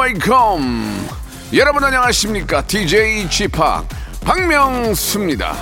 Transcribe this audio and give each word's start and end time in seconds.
Welcome. 0.00 1.08
여러분 1.52 1.84
안녕하십니까? 1.84 2.62
DJ 2.66 3.26
팍 3.52 3.86
박명수입니다. 4.22 5.54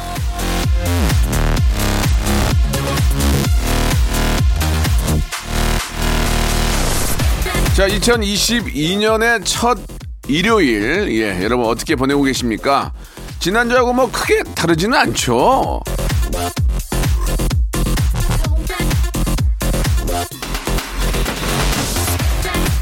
자 7.74 7.88
2022년의 7.88 9.42
첫 9.44 9.78
일요일. 10.28 11.10
예 11.10 11.42
여러분 11.42 11.66
어떻게 11.66 11.96
보내고 11.96 12.22
계십니까? 12.22 12.92
지난주하고 13.40 13.92
뭐 13.92 14.10
크게 14.12 14.42
다르지는 14.54 14.96
않죠 14.96 15.80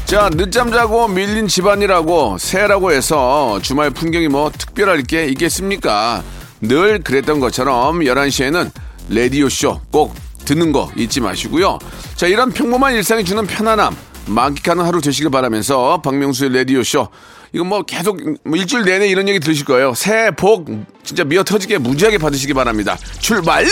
자, 0.07 0.29
늦잠 0.29 0.71
자고 0.71 1.09
밀린 1.09 1.49
집안이라고 1.49 2.37
새해라고 2.37 2.93
해서 2.93 3.59
주말 3.61 3.89
풍경이 3.91 4.29
뭐 4.29 4.49
특별할 4.49 5.03
게 5.03 5.25
있겠습니까? 5.25 6.23
늘 6.61 6.99
그랬던 7.03 7.41
것처럼 7.41 7.99
11시에는 7.99 8.71
라디오쇼 9.09 9.81
꼭 9.91 10.15
듣는 10.45 10.71
거 10.71 10.89
잊지 10.95 11.19
마시고요. 11.19 11.77
자, 12.15 12.25
이런 12.25 12.51
평범한 12.53 12.93
일상이 12.93 13.25
주는 13.25 13.45
편안함, 13.45 13.97
만끽하는 14.27 14.85
하루 14.85 15.01
되시길 15.01 15.29
바라면서 15.29 16.01
박명수의 16.01 16.55
라디오쇼 16.55 17.09
이거 17.51 17.65
뭐 17.65 17.81
계속 17.83 18.17
뭐 18.45 18.57
일주일 18.57 18.85
내내 18.85 19.09
이런 19.09 19.27
얘기 19.27 19.41
들으실 19.41 19.65
거예요. 19.65 19.93
새해 19.93 20.31
복 20.31 20.69
진짜 21.03 21.25
미어 21.25 21.43
터지게 21.43 21.79
무지하게 21.79 22.17
받으시기 22.17 22.53
바랍니다. 22.53 22.97
출발! 23.19 23.65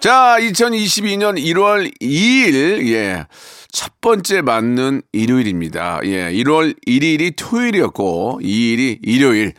자, 0.00 0.36
2022년 0.38 1.42
1월 1.42 1.90
2일, 1.98 2.92
예. 2.92 3.26
첫 3.74 4.00
번째 4.00 4.40
맞는 4.40 5.02
일요일입니다. 5.12 5.98
예, 6.04 6.30
1월 6.32 6.76
1일이 6.86 7.32
토요일이었고, 7.36 8.38
2일이 8.40 9.00
일요일. 9.02 9.52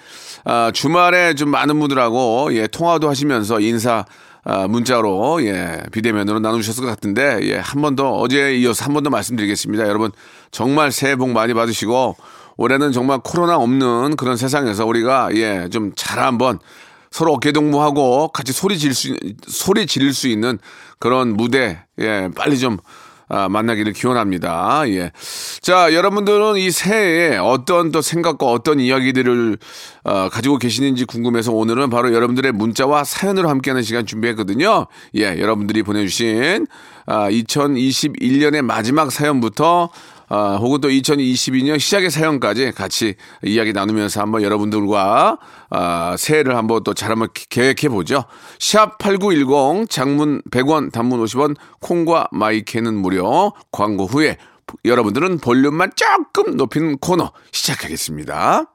아, 0.45 0.71
주말에 0.73 1.33
좀 1.33 1.49
많은 1.49 1.77
분들하고, 1.81 2.47
예, 2.53 2.65
통화도 2.65 3.09
하시면서 3.09 3.59
인사, 3.59 4.05
아, 4.45 4.69
문자로, 4.69 5.43
예, 5.45 5.83
비대면으로 5.91 6.39
나누셨을 6.39 6.81
것 6.81 6.89
같은데, 6.89 7.39
예, 7.41 7.57
한 7.57 7.81
번 7.81 7.97
더, 7.97 8.09
어제 8.13 8.55
이어서 8.55 8.85
한 8.85 8.93
번 8.93 9.03
더 9.03 9.09
말씀드리겠습니다. 9.09 9.85
여러분, 9.85 10.11
정말 10.49 10.93
새해 10.93 11.17
복 11.17 11.31
많이 11.31 11.53
받으시고, 11.53 12.15
올해는 12.55 12.93
정말 12.93 13.19
코로나 13.21 13.57
없는 13.57 14.15
그런 14.15 14.37
세상에서 14.37 14.85
우리가, 14.85 15.31
예, 15.33 15.67
좀 15.69 15.91
잘 15.97 16.23
한번 16.23 16.59
서로 17.11 17.33
어깨 17.33 17.51
동무하고 17.51 18.29
같이 18.29 18.53
소리 18.53 18.77
지를 18.79 18.95
수, 18.95 19.13
소리 19.45 19.85
지를 19.85 20.13
수 20.13 20.29
있는 20.29 20.57
그런 20.99 21.33
무대, 21.35 21.83
예, 21.99 22.29
빨리 22.33 22.57
좀, 22.57 22.77
아, 23.27 23.49
만나기를 23.49 23.93
기원합니다. 23.93 24.83
예. 24.87 25.11
자, 25.61 25.93
여러분들은 25.93 26.57
이 26.57 26.71
새해에 26.71 27.37
어떤 27.37 27.91
또 27.91 28.01
생각과 28.01 28.45
어떤 28.45 28.79
이야기들을 28.79 29.57
어, 30.03 30.29
가지고 30.29 30.57
계시는지 30.57 31.05
궁금해서 31.05 31.51
오늘은 31.51 31.89
바로 31.89 32.13
여러분들의 32.13 32.51
문자와 32.51 33.03
사연으로 33.03 33.49
함께하는 33.49 33.81
시간 33.81 34.05
준비했거든요. 34.05 34.87
예, 35.15 35.39
여러분들이 35.39 35.83
보내주신 35.83 36.67
아, 37.07 37.29
2021년의 37.29 38.61
마지막 38.61 39.11
사연부터 39.11 39.89
아, 40.27 40.57
혹은 40.59 40.81
또 40.81 40.89
2022년 40.89 41.79
시작의 41.79 42.09
사연까지 42.09 42.71
같이 42.71 43.15
이야기 43.43 43.73
나누면서 43.73 44.21
한번 44.21 44.41
여러분들과 44.41 45.37
아, 45.69 46.15
새해를 46.17 46.55
한번 46.55 46.83
또 46.83 46.93
잘 46.95 47.11
한번 47.11 47.27
계획해 47.49 47.89
보죠. 47.89 48.23
샵 48.59 48.97
8910 48.97 49.89
장문 49.89 50.41
100원 50.49 50.91
단문 50.91 51.23
50원 51.23 51.55
콩과 51.81 52.29
마이케는 52.31 52.95
무료 52.95 53.51
광고 53.71 54.05
후에 54.05 54.37
여러분들은 54.83 55.39
볼륨만 55.39 55.91
조금 55.95 56.55
높이는 56.57 56.97
코너 56.97 57.31
시작하겠습니다. 57.51 58.74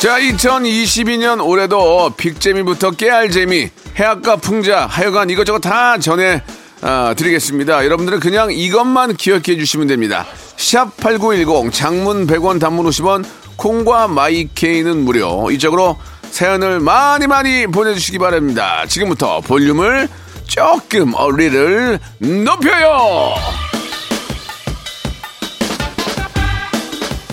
자, 0.00 0.16
2022년 0.20 1.44
올해도 1.44 2.10
빅재미부터 2.16 2.92
깨알재미, 2.92 3.68
해악과 3.96 4.36
풍자, 4.36 4.86
하여간 4.86 5.28
이것저것 5.28 5.58
다 5.58 5.98
전해 5.98 6.40
아, 6.82 7.14
드리겠습니다. 7.16 7.84
여러분들은 7.84 8.20
그냥 8.20 8.52
이것만 8.52 9.16
기억해 9.16 9.42
주시면 9.42 9.88
됩니다. 9.88 10.24
샵 10.56 10.96
8910 10.98 11.72
장문 11.72 12.28
100원 12.28 12.60
단문 12.60 12.86
50원 12.86 13.24
콩과 13.56 14.06
마이케이는 14.06 14.98
무료. 14.98 15.50
이쪽으로 15.50 15.98
사연을 16.30 16.78
많이 16.78 17.26
많이 17.26 17.66
보내주시기 17.66 18.18
바랍니다. 18.20 18.84
지금부터 18.86 19.40
볼륨을 19.40 20.08
조금 20.46 21.12
어리를 21.14 21.98
높여요. 22.20 23.34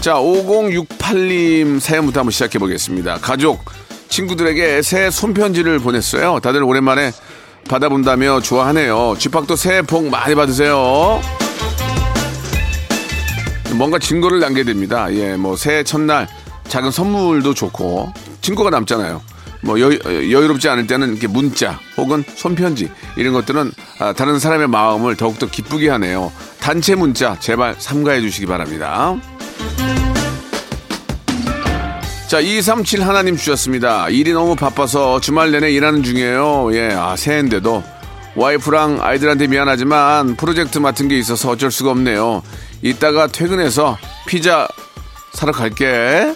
자, 0.05 0.17
5068님 0.17 1.79
사연부터 1.79 2.19
한번 2.19 2.31
시작해 2.31 2.59
보겠습니다. 2.59 3.17
가족, 3.21 3.65
친구들에게 4.07 4.83
새해 4.83 5.09
손편지를 5.09 5.79
보냈어요. 5.79 6.39
다들 6.41 6.61
오랜만에 6.61 7.11
받아본다며 7.67 8.41
좋아하네요. 8.41 9.15
쥐팍도 9.17 9.55
새해 9.55 9.81
복 9.81 10.07
많이 10.11 10.35
받으세요. 10.35 11.19
뭔가 13.75 13.97
증거를 13.97 14.39
남겨야 14.41 14.65
됩니다. 14.65 15.11
예, 15.11 15.35
뭐 15.37 15.55
새해 15.55 15.81
첫날 15.81 16.27
작은 16.67 16.91
선물도 16.91 17.55
좋고 17.55 18.13
증거가 18.41 18.69
남잖아요. 18.69 19.23
뭐 19.61 19.81
여, 19.81 19.91
여유롭지 19.91 20.69
않을 20.69 20.85
때는 20.85 21.13
이렇게 21.13 21.25
문자 21.25 21.79
혹은 21.97 22.23
손편지 22.35 22.91
이런 23.17 23.33
것들은 23.33 23.71
아, 23.97 24.13
다른 24.13 24.37
사람의 24.37 24.67
마음을 24.67 25.15
더욱더 25.15 25.47
기쁘게 25.47 25.89
하네요. 25.89 26.31
단체 26.59 26.93
문자 26.93 27.39
제발 27.39 27.75
삼가해 27.79 28.21
주시기 28.21 28.45
바랍니다. 28.45 29.17
자, 32.27 32.39
237 32.39 33.03
하나님 33.03 33.37
주셨습니다. 33.37 34.09
일이 34.09 34.33
너무 34.33 34.55
바빠서 34.55 35.19
주말 35.19 35.51
내내 35.51 35.71
일하는 35.71 36.01
중이에요. 36.01 36.69
예, 36.73 36.91
아, 36.91 37.15
새해인데도. 37.15 37.83
와이프랑 38.35 38.97
아이들한테 39.01 39.47
미안하지만 39.47 40.35
프로젝트 40.35 40.79
맡은 40.79 41.07
게 41.07 41.17
있어서 41.19 41.51
어쩔 41.51 41.71
수가 41.71 41.91
없네요. 41.91 42.41
이따가 42.81 43.27
퇴근해서 43.27 43.97
피자 44.25 44.67
사러 45.33 45.51
갈게. 45.53 46.35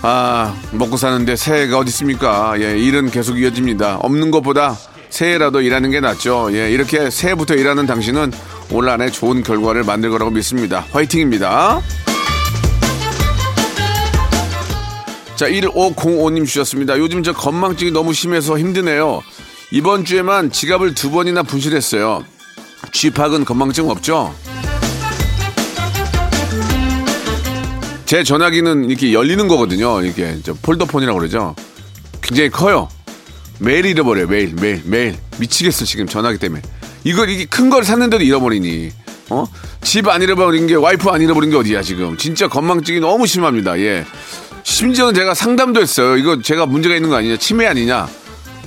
아, 0.00 0.56
먹고 0.72 0.96
사는데 0.96 1.36
새해가 1.36 1.78
어디 1.78 1.90
있습니까? 1.90 2.54
예, 2.58 2.76
일은 2.76 3.10
계속 3.10 3.38
이어집니다. 3.38 3.98
없는 3.98 4.30
것보다 4.30 4.76
새해라도 5.10 5.60
일하는 5.60 5.90
게 5.90 6.00
낫죠. 6.00 6.48
예, 6.54 6.70
이렇게 6.72 7.10
새해부터 7.10 7.54
일하는 7.54 7.86
당신은 7.86 8.32
올 8.72 8.88
한해 8.88 9.10
좋은 9.10 9.42
결과를 9.42 9.84
만들 9.84 10.10
거라고 10.10 10.30
믿습니다. 10.30 10.86
화이팅입니다. 10.92 11.82
자, 15.36 15.46
1505님 15.46 16.46
주셨습니다. 16.46 16.98
요즘 16.98 17.22
저 17.22 17.32
건망증이 17.32 17.90
너무 17.90 18.12
심해서 18.14 18.58
힘드네요. 18.58 19.22
이번 19.70 20.04
주에만 20.04 20.50
지갑을 20.52 20.94
두 20.94 21.10
번이나 21.10 21.42
분실했어요. 21.42 22.24
쥐팍은 22.92 23.44
건망증 23.44 23.88
없죠? 23.90 24.34
제 28.06 28.22
전화기는 28.22 28.90
이렇게 28.90 29.12
열리는 29.12 29.48
거거든요. 29.48 30.02
이게 30.02 30.38
저 30.42 30.54
폴더폰이라고 30.54 31.18
그러죠. 31.18 31.54
굉장히 32.20 32.50
커요. 32.50 32.88
매일 33.58 33.86
잃어버려요. 33.86 34.26
매일, 34.26 34.54
매일, 34.54 34.82
매일. 34.84 35.16
미치겠어, 35.38 35.84
지금 35.84 36.06
전화기 36.06 36.38
때문에. 36.38 36.62
이걸, 37.04 37.30
이게 37.30 37.44
큰 37.44 37.70
걸 37.70 37.84
샀는데도 37.84 38.22
잃어버리니. 38.22 38.90
어? 39.30 39.46
집 39.82 40.08
안 40.08 40.20
잃어버린 40.22 40.66
게 40.66 40.74
와이프 40.74 41.08
안 41.08 41.20
잃어버린 41.22 41.50
게 41.50 41.56
어디야, 41.56 41.82
지금. 41.82 42.16
진짜 42.16 42.48
건망증이 42.48 43.00
너무 43.00 43.26
심합니다. 43.26 43.78
예. 43.80 44.04
심지어는 44.64 45.14
제가 45.14 45.34
상담도 45.34 45.80
했어요. 45.80 46.16
이거 46.16 46.40
제가 46.40 46.66
문제가 46.66 46.94
있는 46.94 47.10
거 47.10 47.16
아니냐? 47.16 47.36
치매 47.36 47.66
아니냐? 47.66 48.08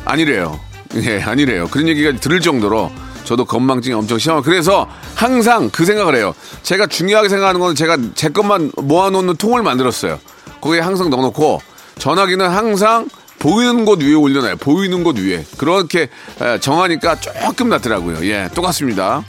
아니래요. 0.05 0.59
예, 1.03 1.21
아니래요. 1.21 1.67
그런 1.69 1.87
얘기가 1.87 2.13
들을 2.19 2.39
정도로 2.41 2.91
저도 3.23 3.45
건망증이 3.45 3.93
엄청 3.95 4.17
심하고 4.19 4.41
그래서 4.43 4.87
항상 5.15 5.69
그 5.71 5.85
생각을 5.85 6.15
해요. 6.15 6.33
제가 6.63 6.87
중요하게 6.87 7.29
생각하는 7.29 7.59
건 7.59 7.75
제가 7.75 7.97
제 8.13 8.29
것만 8.29 8.71
모아놓는 8.77 9.35
통을 9.37 9.63
만들었어요. 9.63 10.19
거기에 10.61 10.79
항상 10.81 11.09
넣어놓고 11.09 11.61
전화기는 11.97 12.47
항상 12.47 13.07
보이는 13.39 13.85
곳 13.85 14.01
위에 14.01 14.13
올려놔요. 14.13 14.57
보이는 14.57 15.03
곳 15.03 15.17
위에. 15.17 15.45
그렇게 15.57 16.09
에, 16.41 16.59
정하니까 16.59 17.19
조금 17.19 17.69
낫더라고요. 17.69 18.25
예, 18.27 18.49
똑같습니다. 18.53 19.23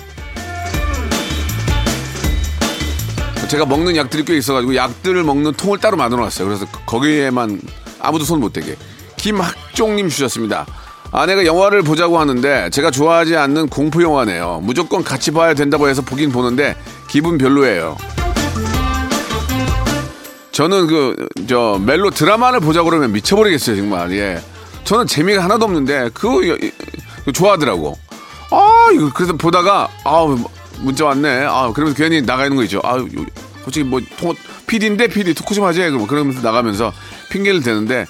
제가 3.48 3.64
먹는 3.66 3.94
약들이 3.96 4.24
꽤 4.24 4.36
있어가지고 4.36 4.74
약들을 4.74 5.22
먹는 5.22 5.52
통을 5.52 5.78
따로 5.78 5.96
만들어 5.96 6.22
놨어요. 6.22 6.48
그래서 6.48 6.66
거기에만 6.86 7.60
아무도 8.00 8.24
손 8.24 8.40
못 8.40 8.52
대게. 8.52 8.76
김학종님 9.16 10.08
주셨습니다. 10.08 10.66
아내가 11.12 11.44
영화를 11.46 11.82
보자고 11.82 12.18
하는데 12.18 12.68
제가 12.70 12.90
좋아하지 12.90 13.36
않는 13.36 13.68
공포 13.68 14.02
영화네요. 14.02 14.60
무조건 14.64 15.04
같이 15.04 15.30
봐야 15.30 15.54
된다고 15.54 15.88
해서 15.88 16.02
보긴 16.02 16.32
보는데 16.32 16.76
기분 17.08 17.38
별로예요. 17.38 17.96
저는 20.56 20.86
그 20.86 21.14
저 21.46 21.78
멜로 21.84 22.10
드라마를 22.10 22.60
보자 22.60 22.82
고 22.82 22.88
그러면 22.88 23.12
미쳐버리겠어요 23.12 23.76
정말. 23.76 24.10
예. 24.12 24.42
저는 24.84 25.06
재미가 25.06 25.44
하나도 25.44 25.66
없는데 25.66 26.08
그거 26.14 26.40
좋아하더라고. 27.32 27.96
아 28.50 28.88
이거 28.94 29.10
그래서 29.14 29.34
보다가 29.34 29.88
아 30.04 30.36
문자 30.80 31.04
왔네. 31.04 31.44
아 31.44 31.70
그러면서 31.74 31.96
괜히 32.02 32.22
나가 32.24 32.44
있는 32.44 32.56
거 32.56 32.64
있죠. 32.64 32.80
아 32.84 32.96
요- 32.96 33.06
솔직히 33.64 33.84
뭐 33.84 34.00
통, 34.16 34.34
PD인데 34.66 35.08
PD 35.08 35.34
토크 35.34 35.54
좀 35.54 35.64
하지. 35.64 35.80
그러면 35.80 36.06
그러면서 36.06 36.40
나가면서 36.40 36.90
핑계를 37.30 37.62
대는데 37.62 38.06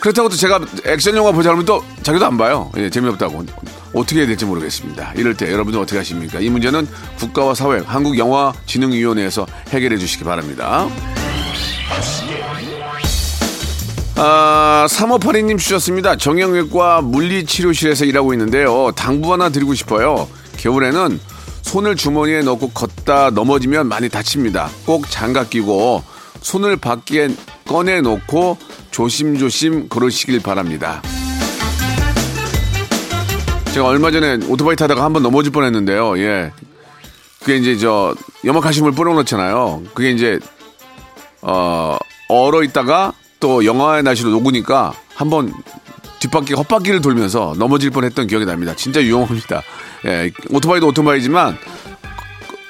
그렇다고 0.00 0.28
또 0.28 0.34
제가 0.36 0.58
액션 0.86 1.16
영화 1.16 1.30
보자 1.30 1.50
그러면 1.50 1.64
또 1.66 1.84
자기도 2.02 2.26
안 2.26 2.36
봐요. 2.36 2.72
예, 2.78 2.90
재미없다고. 2.90 3.46
어떻게 3.94 4.20
해야 4.20 4.26
될지 4.26 4.44
모르겠습니다. 4.44 5.12
이럴 5.16 5.34
때 5.36 5.50
여러분들 5.52 5.80
어떻게 5.80 5.96
하십니까? 5.98 6.40
이 6.40 6.50
문제는 6.50 6.86
국가와 7.20 7.54
사회, 7.54 7.78
한국영화진흥위원회에서 7.78 9.46
해결해 9.70 9.96
주시기 9.98 10.24
바랍니다. 10.24 10.88
아, 14.18 14.86
3582님 14.88 15.58
주셨습니다. 15.58 16.16
정형외과 16.16 17.02
물리치료실에서 17.02 18.06
일하고 18.06 18.32
있는데요. 18.32 18.90
당부 18.96 19.32
하나 19.32 19.50
드리고 19.50 19.74
싶어요. 19.74 20.28
겨울에는 20.56 21.20
손을 21.62 21.96
주머니에 21.96 22.40
넣고 22.42 22.70
걷다 22.70 23.30
넘어지면 23.30 23.88
많이 23.88 24.08
다칩니다. 24.08 24.70
꼭 24.86 25.10
장갑 25.10 25.50
끼고 25.50 26.02
손을 26.40 26.76
밖에 26.76 27.28
꺼내 27.66 28.00
놓고 28.00 28.56
조심조심 28.90 29.88
걸으시길 29.88 30.40
바랍니다. 30.40 31.02
제가 33.74 33.86
얼마 33.88 34.10
전에 34.10 34.38
오토바이 34.48 34.76
타다가 34.76 35.04
한번 35.04 35.22
넘어질 35.22 35.52
뻔했는데요. 35.52 36.18
예. 36.20 36.52
그게 37.40 37.56
이제 37.58 37.76
저 37.76 38.14
염화칼슘을 38.44 38.92
뿌려놓잖아요. 38.92 39.82
그게 39.92 40.10
이제 40.12 40.38
어, 41.48 41.96
얼어 42.28 42.62
있다가 42.64 43.12
또 43.38 43.64
영하의 43.64 44.02
날씨로 44.02 44.30
녹으니까 44.30 44.92
한번 45.14 45.54
뒷바퀴 46.18 46.54
헛바퀴를 46.54 47.00
돌면서 47.00 47.54
넘어질 47.56 47.90
뻔했던 47.90 48.26
기억이 48.26 48.44
납니다. 48.44 48.74
진짜 48.74 49.00
위험합니다. 49.00 49.62
예, 50.06 50.30
오토바이도 50.50 50.88
오토바이지만 50.88 51.56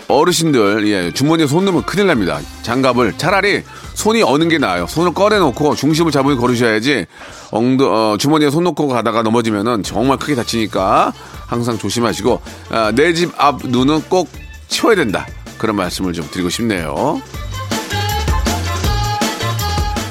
어르신들 0.09 0.87
예, 0.89 1.13
주머니에 1.13 1.47
손 1.47 1.65
넣으면 1.65 1.83
큰일 1.85 2.07
납니다. 2.07 2.39
장갑을 2.63 3.17
차라리 3.17 3.63
손이 3.95 4.23
어는 4.23 4.49
게 4.49 4.59
나아요. 4.59 4.87
손을 4.87 5.15
꺼내놓고 5.15 5.75
중심을 5.75 6.13
잡으고 6.13 6.41
걸으셔야지 6.41 7.07
엉더, 7.51 8.13
어, 8.13 8.17
주머니에 8.19 8.51
손 8.51 8.65
넣고 8.65 8.89
가다가 8.89 9.23
넘어지면은 9.23 9.83
정말 9.83 10.19
크게 10.19 10.35
다치니까 10.35 11.13
항상 11.47 11.79
조심하시고 11.79 12.41
아, 12.71 12.93
내집 12.95 13.33
앞 13.39 13.67
눈은 13.67 14.03
꼭 14.09 14.29
치워야 14.69 14.97
된다. 14.97 15.27
그런 15.57 15.77
말씀을 15.77 16.13
좀 16.13 16.29
드리고 16.31 16.51
싶네요. 16.51 17.21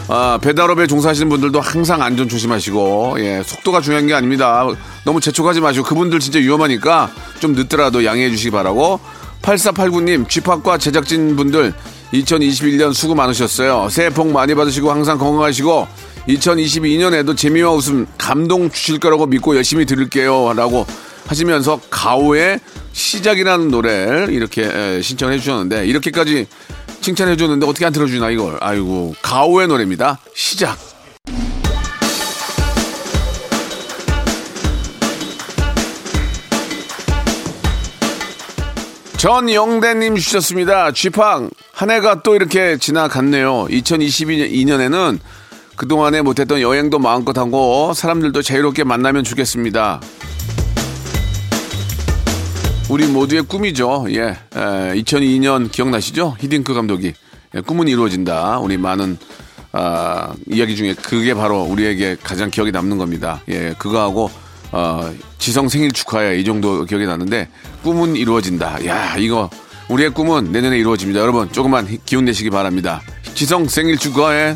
아, 0.08 0.38
배달업에 0.40 0.86
종사하시는 0.86 1.30
분들도 1.30 1.60
항상 1.60 2.02
안전 2.04 2.30
조심하시고, 2.30 3.16
예, 3.20 3.42
속도가 3.44 3.82
중요한 3.82 4.06
게 4.06 4.14
아닙니다. 4.14 4.68
너무 5.04 5.20
재촉하지 5.20 5.62
마시고, 5.62 5.84
그분들 5.86 6.20
진짜 6.20 6.38
위험하니까 6.38 7.12
좀 7.40 7.54
늦더라도 7.54 8.06
양해해 8.06 8.30
주시기 8.30 8.52
바라고, 8.52 9.00
8489님, 9.42 10.30
쥐팍과 10.30 10.78
제작진 10.78 11.36
분들 11.36 11.74
2021년 12.14 12.94
수고 12.94 13.16
많으셨어요. 13.16 13.90
새해 13.90 14.12
복 14.12 14.32
많이 14.32 14.54
받으시고, 14.54 14.92
항상 14.92 15.18
건강하시고, 15.18 15.88
2022년에도 16.30 17.36
재미와 17.36 17.72
웃음, 17.72 18.06
감동 18.20 18.70
주실 18.70 19.00
거라고 19.00 19.26
믿고 19.26 19.56
열심히 19.56 19.86
들을게요. 19.88 20.54
라고 20.54 20.86
하시면서, 21.26 21.80
가오의 21.90 22.60
시작이라는 22.94 23.70
노래를 23.70 24.30
이렇게 24.32 24.64
에, 24.66 25.02
신청해 25.02 25.40
주셨는데, 25.40 25.88
이렇게까지 25.88 26.46
칭찬해 27.06 27.36
줬는데 27.38 27.68
어떻게 27.68 27.86
안 27.86 27.94
들어주나 27.94 28.32
이걸. 28.32 28.58
아이고 28.62 29.14
가오의 29.22 29.68
노래입니다. 29.68 30.18
시작. 30.34 30.76
전영대님 39.18 40.16
주셨습니다. 40.16 40.92
쥐팡 40.94 41.52
한 41.74 41.92
해가 41.92 42.24
또 42.24 42.34
이렇게 42.34 42.78
지나갔네요. 42.78 43.66
2022년에는 43.66 45.20
그동안에 45.76 46.24
못했던 46.24 46.60
여행도 46.60 46.98
마음껏 46.98 47.38
하고 47.38 47.94
사람들도 47.94 48.42
자유롭게 48.42 48.84
만나면 48.84 49.24
좋겠습니다 49.26 50.02
우리 52.90 53.08
모두의 53.08 53.44
꿈이죠. 53.44 54.06
예. 54.10 54.22
에, 54.22 54.36
2002년 55.02 55.72
기억나시죠? 55.72 56.38
히딩크 56.40 56.74
감독이 56.74 57.14
예, 57.56 57.62
꿈은 57.62 57.88
이루어진다. 57.88 58.60
우리 58.60 58.78
많은 58.78 59.18
아, 59.72 60.34
이야기 60.50 60.76
중에 60.76 60.94
그게 60.94 61.34
바로 61.34 61.64
우리에게 61.64 62.16
가장 62.24 62.50
기억에 62.50 62.72
남는 62.72 62.98
겁니다. 62.98 63.42
예, 63.50 63.74
그거하고 63.78 64.30
어, 64.72 65.12
지성 65.40 65.68
생일 65.68 65.92
축하해 65.92 66.38
이 66.40 66.46
정도 66.46 66.86
기억이 66.86 67.06
나는데 67.06 67.50
꿈은 67.84 68.16
이루어진다. 68.16 68.86
야, 68.86 69.16
이거 69.18 69.50
우리의 69.90 70.12
꿈은 70.12 70.52
내년에 70.52 70.78
이루어집니다. 70.78 71.20
여러분 71.20 71.52
조금만 71.52 71.88
히- 71.88 72.00
기운 72.06 72.26
내시기 72.26 72.50
바랍니다. 72.50 73.02
지성 73.34 73.68
생일 73.68 73.98
축하해. 73.98 74.56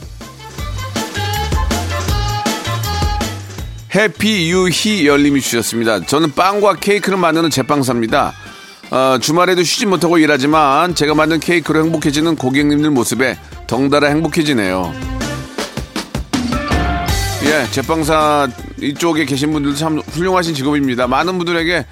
해피 3.93 4.51
유희 4.51 5.07
열님이 5.07 5.41
주셨습니다. 5.41 6.05
저는 6.05 6.33
빵과 6.33 6.75
케이크를 6.75 7.17
만드는 7.17 7.49
제빵사입니다. 7.49 8.33
어, 8.91 9.17
주말에도 9.19 9.63
쉬지 9.63 9.85
못하고 9.85 10.17
일하지만 10.17 10.93
제가 10.93 11.15
만든 11.15 11.39
케이크로 11.39 11.83
행복해지는 11.83 12.35
고객님들 12.35 12.91
모습에 12.91 13.37
덩달아 13.67 14.07
행복해지네요. 14.07 14.93
예, 17.45 17.71
제빵사 17.71 18.47
이쪽에 18.81 19.25
계신 19.25 19.51
분들도 19.51 19.75
참 19.75 19.99
훌륭하신 19.99 20.53
직업입니다. 20.53 21.07
많은 21.07 21.37
분들에게 21.37 21.85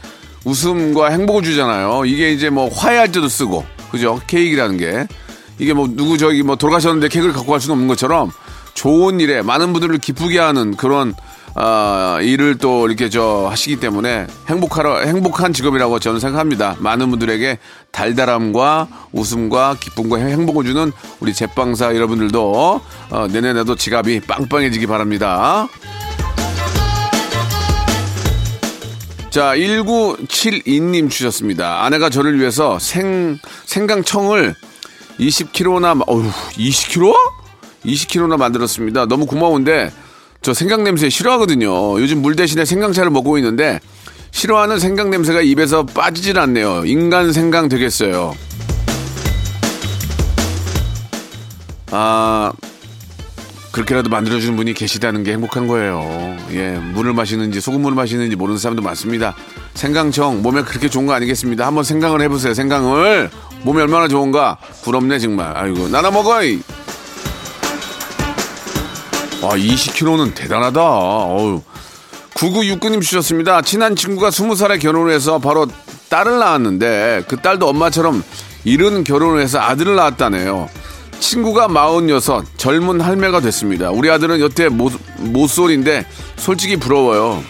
웃음과 0.43 1.09
행복을 1.09 1.43
주잖아요. 1.43 2.05
이게 2.05 2.31
이제 2.31 2.49
뭐 2.49 2.69
화해할 2.69 3.11
때도 3.11 3.27
쓰고, 3.27 3.65
그죠? 3.91 4.21
케이크라는 4.27 4.77
게. 4.77 5.07
이게 5.59 5.73
뭐 5.73 5.87
누구 5.89 6.19
저기 6.19 6.43
뭐 6.43 6.55
돌아가셨는데 6.55 7.07
케이크를 7.07 7.33
갖고 7.33 7.51
갈 7.51 7.59
수는 7.59 7.73
없는 7.73 7.87
것처럼 7.87 8.31
좋은 8.75 9.19
일에 9.19 9.41
많은 9.41 9.73
분들을 9.73 9.97
기쁘게 9.97 10.37
하는 10.37 10.75
그런 10.77 11.15
아, 11.59 12.19
일을 12.21 12.59
또 12.59 12.85
이렇게 12.87 13.09
저 13.09 13.47
하시기 13.49 13.79
때문에 13.79 14.27
행복하러 14.47 14.99
행복한 14.99 15.53
직업이라고 15.53 15.97
저는 15.97 16.19
생각합니다. 16.19 16.75
많은 16.79 17.09
분들에게 17.09 17.57
달달함과 17.91 18.87
웃음과 19.11 19.77
기쁨과 19.79 20.17
행복을 20.17 20.65
주는 20.65 20.91
우리 21.19 21.33
제빵사 21.33 21.95
여러분들도 21.95 22.81
어, 23.09 23.27
내년에도 23.31 23.75
지갑이 23.75 24.19
빵빵해지기 24.21 24.85
바랍니다. 24.85 25.67
자, 29.31 29.55
1972님 29.55 31.09
주셨습니다. 31.09 31.83
아내가 31.83 32.11
저를 32.11 32.39
위해서 32.39 32.77
생, 32.77 33.39
생강청을 33.65 34.53
20kg나, 35.19 36.03
어휴, 36.07 36.29
20kg? 36.53 37.15
20kg나 37.83 38.37
만들었습니다. 38.37 39.07
너무 39.07 39.25
고마운데, 39.25 39.91
저 40.47 40.53
생강 40.53 40.85
냄새 40.85 41.09
싫어하거든요. 41.09 41.99
요즘 41.99 42.21
물 42.21 42.37
대신에 42.37 42.63
생강차를 42.63 43.11
먹고 43.11 43.37
있는데, 43.39 43.81
싫어하는 44.31 44.79
생강 44.79 45.09
냄새가 45.09 45.41
입에서 45.41 45.85
빠지질 45.85 46.39
않네요. 46.39 46.83
인간 46.85 47.33
생강 47.33 47.67
되겠어요. 47.67 48.33
아, 51.91 52.53
그렇게라도 53.73 54.09
만들어주는 54.09 54.55
분이 54.55 54.73
계시다는 54.73 55.23
게 55.25 55.33
행복한 55.33 55.67
거예요. 55.67 56.37
예, 56.51 56.79
물을 56.93 57.11
마시는지 57.11 57.59
소금물을 57.59 57.97
마시는지 57.97 58.37
모르는 58.37 58.57
사람도 58.57 58.81
많습니다. 58.81 59.35
생강청 59.73 60.43
몸에 60.43 60.61
그렇게 60.61 60.87
좋은 60.87 61.07
거 61.07 61.11
아니겠습니다. 61.11 61.67
한번 61.67 61.83
생강을 61.83 62.21
해보세요. 62.21 62.53
생강을 62.53 63.29
몸에 63.63 63.81
얼마나 63.81 64.07
좋은가 64.07 64.57
부럽네 64.83 65.19
정말. 65.19 65.57
아이고 65.57 65.89
나나 65.89 66.09
먹어. 66.09 66.41
이. 66.41 66.61
와, 69.41 69.55
20kg는 69.55 70.33
대단하다. 70.35 70.81
어우. 70.81 71.61
9969님 72.33 73.01
주셨습니다. 73.01 73.61
친한 73.61 73.95
친구가 73.95 74.29
20살에 74.29 74.79
결혼을 74.79 75.11
해서 75.11 75.39
바로 75.39 75.67
딸을 76.09 76.39
낳았는데 76.39 77.23
그 77.27 77.37
딸도 77.37 77.67
엄마처럼 77.67 78.23
이른 78.63 79.03
결혼을 79.03 79.41
해서 79.41 79.59
아들을 79.59 79.95
낳았다네요. 79.95 80.69
친구가 81.19 81.67
46, 81.67 82.57
젊은 82.57 83.01
할매가 83.01 83.39
됐습니다. 83.41 83.89
우리 83.89 84.09
아들은 84.09 84.39
여태 84.39 84.69
모, 84.69 84.91
모쏠인데 85.17 86.05
솔직히 86.35 86.75
부러워요. 86.77 87.43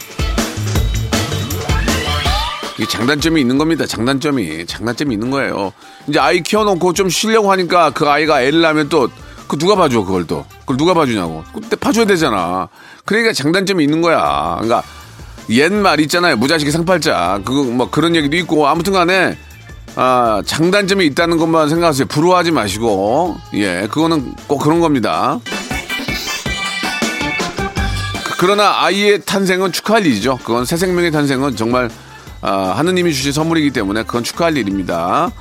이게 2.78 2.88
장단점이 2.88 3.42
있는 3.42 3.58
겁니다. 3.58 3.86
장단점이. 3.86 4.66
장단점이 4.68 5.14
있는 5.16 5.32
거예요. 5.32 5.74
이제 6.08 6.20
아이 6.20 6.42
키워놓고 6.42 6.94
좀 6.94 7.10
쉬려고 7.10 7.52
하니까 7.52 7.90
그 7.90 8.08
아이가 8.08 8.42
애를 8.42 8.62
낳으면 8.62 8.88
또, 8.88 9.10
그 9.48 9.58
누가 9.58 9.76
봐줘, 9.76 10.04
그걸 10.04 10.28
또. 10.28 10.46
그걸 10.62 10.78
누가 10.78 10.94
봐주냐고. 10.94 11.44
그때 11.54 11.76
봐줘야 11.76 12.06
되잖아. 12.06 12.68
그러니까 13.06 13.34
장단점이 13.34 13.84
있는 13.84 14.02
거야. 14.02 14.58
그러니까 14.62 14.84
옛말 15.50 16.00
있잖아요. 16.02 16.36
무자식이 16.36 16.72
상팔자. 16.72 17.42
그거 17.46 17.64
뭐 17.64 17.90
그런 17.90 18.16
얘기도 18.16 18.36
있고 18.38 18.68
아무튼 18.68 18.94
간에 18.94 19.38
아, 19.96 20.42
장단점이 20.46 21.06
있다는 21.08 21.38
것만 21.38 21.70
생각하세요. 21.70 22.08
부러워하지 22.08 22.52
마시고. 22.52 23.38
예, 23.54 23.88
그거는 23.90 24.34
꼭 24.48 24.60
그런 24.60 24.80
겁니다. 24.80 25.40
그러나 28.40 28.84
아이의 28.84 29.22
탄생은 29.26 29.72
축하할 29.72 30.06
일이죠. 30.06 30.38
그건 30.44 30.66
새 30.66 30.78
생명의 30.78 31.12
탄생은 31.12 31.56
정말 31.56 31.90
아, 32.42 32.74
하느님이 32.76 33.14
주신 33.14 33.32
선물이기 33.32 33.72
때문에 33.72 34.04
그건 34.04 34.24
축하할 34.24 34.58
일입니다. 34.58 35.32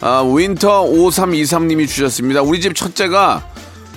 아, 0.00 0.22
윈터 0.22 0.84
5323님이 0.84 1.88
주셨습니다. 1.88 2.42
우리 2.42 2.60
집 2.60 2.74
첫째가 2.74 3.42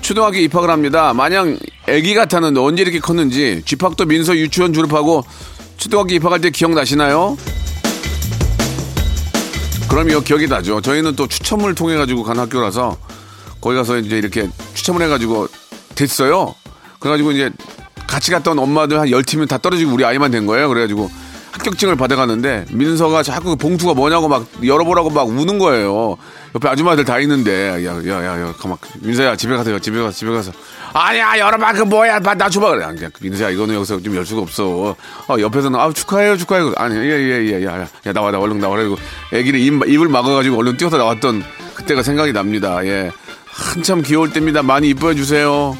초등학교 0.01 0.37
입학을 0.37 0.69
합니다. 0.69 1.13
마냥 1.13 1.57
애기 1.87 2.13
같았는데 2.15 2.59
언제 2.59 2.81
이렇게 2.83 2.99
컸는지 2.99 3.61
김학도 3.65 4.05
민서 4.05 4.35
유치원 4.37 4.73
졸업하고 4.73 5.23
초등학교 5.77 6.13
입학할 6.15 6.41
때 6.41 6.49
기억나시나요? 6.49 7.37
그럼요, 9.89 10.21
기억이 10.21 10.47
나죠. 10.47 10.81
저희는 10.81 11.15
또 11.15 11.27
추첨을 11.27 11.73
통해 11.75 11.95
가지고 11.95 12.23
간 12.23 12.37
학교라서 12.39 12.97
거기 13.61 13.75
가서 13.75 13.97
이제 13.97 14.17
이렇게 14.17 14.49
추첨을 14.73 15.01
해 15.01 15.07
가지고 15.07 15.47
됐어요. 15.95 16.53
그래 16.99 17.11
가지고 17.11 17.31
이제 17.31 17.49
같이 18.05 18.31
갔던 18.31 18.59
엄마들 18.59 18.99
한 18.99 19.09
열팀은 19.09 19.47
다 19.47 19.57
떨어지고 19.57 19.93
우리 19.93 20.05
아이만 20.05 20.31
된 20.31 20.45
거예요. 20.45 20.69
그래 20.69 20.81
가지고 20.81 21.09
합격증을 21.51 21.95
받아가는데 21.95 22.65
민서가 22.71 23.23
자꾸 23.23 23.49
그 23.49 23.55
봉투가 23.55 23.93
뭐냐고 23.93 24.27
막 24.27 24.45
열어보라고 24.63 25.09
막 25.09 25.27
우는 25.27 25.57
거예요. 25.59 26.17
옆에 26.55 26.67
아줌마들 26.67 27.03
다 27.05 27.19
있는데. 27.19 27.85
야야야야 27.85 28.53
가만. 28.59 28.77
민서야 29.01 29.35
집에 29.35 29.55
가세요 29.55 29.79
집에 29.79 29.97
가서 29.99 30.11
집에 30.15 30.31
가서. 30.31 30.51
아니야 30.93 31.37
열어봐. 31.39 31.73
그 31.73 31.81
뭐야. 31.83 32.19
나 32.19 32.49
줘봐. 32.49 32.69
그래. 32.71 32.85
그냥 32.85 33.11
민서야 33.21 33.49
이거는 33.51 33.75
여기서 33.75 34.01
좀 34.01 34.15
열 34.15 34.25
수가 34.25 34.41
없어. 34.41 34.95
어 35.27 35.35
옆에서는 35.39 35.79
아 35.79 35.91
축하해요 35.91 36.37
축하해요. 36.37 36.73
아니 36.77 36.95
예예예야 36.95 37.65
야, 37.81 37.87
야, 38.05 38.13
나와 38.13 38.31
나 38.31 38.39
얼른 38.39 38.59
나와라 38.59 38.83
이고 38.83 38.97
애기를 39.33 39.59
입, 39.59 39.87
입을 39.87 40.07
막아가지고 40.09 40.57
얼른 40.57 40.77
뛰어서 40.77 40.97
나왔던 40.97 41.43
그때가 41.75 42.03
생각이 42.03 42.33
납니다. 42.33 42.85
예. 42.85 43.11
한참 43.45 44.01
귀여울 44.03 44.31
때입니다. 44.31 44.61
많이 44.63 44.89
이뻐해 44.89 45.15
주세요. 45.15 45.75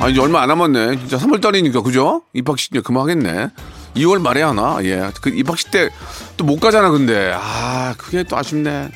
아, 0.00 0.08
이제 0.08 0.20
얼마 0.20 0.42
안 0.42 0.48
남았네. 0.48 0.96
진짜 0.98 1.18
3월달이니까, 1.18 1.82
그죠? 1.82 2.22
입학식 2.32 2.72
이제 2.72 2.80
그만 2.80 3.02
하겠네. 3.02 3.48
2월 3.96 4.20
말에 4.20 4.42
하나? 4.42 4.78
예. 4.84 5.10
그 5.20 5.30
입학식 5.30 5.70
때 5.70 5.88
또 6.36 6.44
못 6.44 6.60
가잖아, 6.60 6.90
근데. 6.90 7.32
아, 7.36 7.94
그게 7.98 8.22
또 8.22 8.36
아쉽네. 8.36 8.90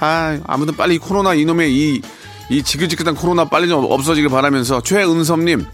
아, 0.00 0.38
아무튼 0.46 0.74
빨리 0.76 0.94
이 0.94 0.98
코로나 0.98 1.34
이놈의 1.34 1.74
이, 1.74 2.00
이 2.48 2.62
지긋지긋한 2.62 3.14
코로나 3.16 3.44
빨리 3.44 3.68
좀 3.68 3.84
없어지길 3.90 4.30
바라면서 4.30 4.80
최은섭님. 4.82 5.66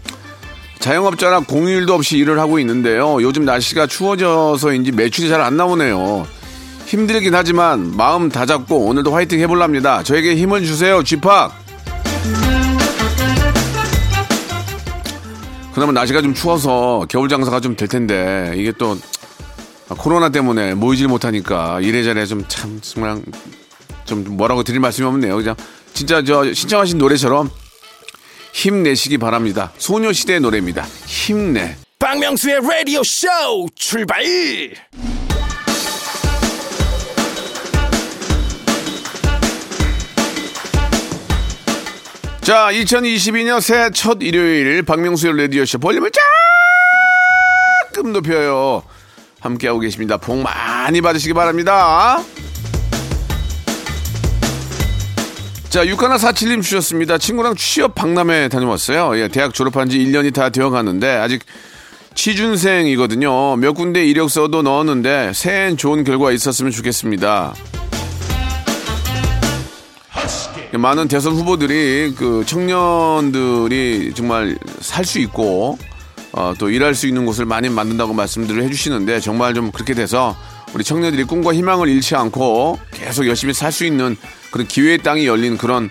자영업자라 0.79 1.41
공휴일도 1.41 1.93
없이 1.93 2.17
일을 2.17 2.39
하고 2.39 2.59
있는데요. 2.59 3.21
요즘 3.21 3.45
날씨가 3.45 3.87
추워져서인지 3.87 4.91
매출이 4.91 5.29
잘 5.29 5.39
안 5.39 5.55
나오네요. 5.55 6.27
힘들긴 6.87 7.33
하지만 7.35 7.95
마음 7.95 8.27
다잡고 8.27 8.85
오늘도 8.87 9.13
화이팅 9.13 9.39
해볼랍니다. 9.39 10.03
저에게 10.03 10.35
힘을 10.35 10.65
주세요, 10.65 11.01
쥐팍! 11.03 11.53
그나마 15.73 15.91
날씨가 15.91 16.21
좀 16.21 16.33
추워서 16.33 17.05
겨울 17.09 17.29
장사가 17.29 17.59
좀 17.59 17.75
될 17.75 17.87
텐데 17.87 18.53
이게 18.55 18.71
또 18.77 18.97
코로나 19.97 20.29
때문에 20.29 20.73
모이질 20.75 21.07
못하니까 21.07 21.79
이래저래 21.81 22.25
좀 22.25 22.45
참 22.47 22.79
정말 22.81 23.21
좀 24.05 24.23
뭐라고 24.37 24.63
드릴 24.63 24.79
말씀이 24.79 25.07
없네요. 25.07 25.35
그냥 25.37 25.55
진짜 25.93 26.23
저 26.23 26.53
신청하신 26.53 26.97
노래처럼 26.97 27.49
힘내시기 28.53 29.17
바랍니다. 29.17 29.71
소녀시대의 29.77 30.39
노래입니다. 30.41 30.83
힘내. 31.05 31.75
박명수의 31.99 32.59
라디오 32.61 33.01
쇼 33.03 33.27
출발! 33.75 34.23
자, 42.43 42.67
2022년 42.73 43.61
새해 43.61 43.89
첫 43.91 44.17
일요일 44.21 44.83
박명수의 44.83 45.37
라디오쇼 45.37 45.77
볼륨을 45.77 46.11
조금 47.93 48.11
높여요. 48.11 48.83
함께하고 49.39 49.79
계십니다. 49.79 50.17
복 50.17 50.39
많이 50.39 50.99
받으시기 50.99 51.33
바랍니다. 51.33 52.21
자, 55.69 55.85
6147님 55.85 56.61
주셨습니다. 56.61 57.17
친구랑 57.17 57.55
취업 57.55 57.95
박람회 57.95 58.49
다녀왔어요. 58.49 59.17
예, 59.19 59.29
대학 59.29 59.53
졸업한 59.53 59.89
지 59.89 59.99
1년이 59.99 60.33
다 60.33 60.49
되어 60.49 60.69
가는데 60.69 61.07
아직 61.07 61.43
취준생이거든요. 62.13 63.55
몇 63.55 63.71
군데 63.71 64.05
이력서도 64.05 64.63
넣었는데 64.63 65.31
새해엔 65.33 65.77
좋은 65.77 66.03
결과 66.03 66.33
있었으면 66.33 66.73
좋겠습니다. 66.73 67.53
많은 70.77 71.07
대선 71.07 71.33
후보들이 71.33 72.15
그 72.17 72.43
청년들이 72.45 74.13
정말 74.15 74.57
살 74.81 75.05
수 75.05 75.19
있고 75.19 75.77
어, 76.31 76.53
또 76.57 76.69
일할 76.69 76.95
수 76.95 77.07
있는 77.07 77.25
곳을 77.25 77.45
많이 77.45 77.69
만든다고 77.69 78.13
말씀들을 78.13 78.63
해주시는데 78.63 79.19
정말 79.19 79.53
좀 79.53 79.71
그렇게 79.71 79.93
돼서 79.93 80.35
우리 80.73 80.83
청년들이 80.83 81.25
꿈과 81.25 81.53
희망을 81.53 81.87
잃지 81.89 82.15
않고 82.15 82.79
계속 82.91 83.27
열심히 83.27 83.53
살 83.53 83.71
수 83.71 83.85
있는 83.85 84.17
그런 84.51 84.67
기회의 84.67 84.97
땅이 84.97 85.27
열린 85.27 85.57
그런 85.57 85.89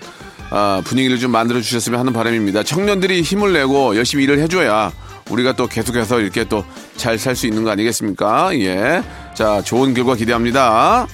어, 0.50 0.82
분위기를 0.84 1.18
좀 1.18 1.30
만들어 1.30 1.60
주셨으면 1.60 2.00
하는 2.00 2.12
바람입니다. 2.12 2.62
청년들이 2.64 3.22
힘을 3.22 3.52
내고 3.52 3.96
열심히 3.96 4.24
일을 4.24 4.40
해줘야 4.40 4.90
우리가 5.30 5.52
또 5.52 5.68
계속해서 5.68 6.20
이렇게 6.20 6.44
또 6.44 6.64
잘 6.96 7.16
살 7.18 7.34
수 7.36 7.46
있는 7.46 7.62
거 7.64 7.70
아니겠습니까? 7.70 8.50
예. 8.58 9.02
자, 9.34 9.62
좋은 9.62 9.94
결과 9.94 10.14
기대합니다. 10.14 11.06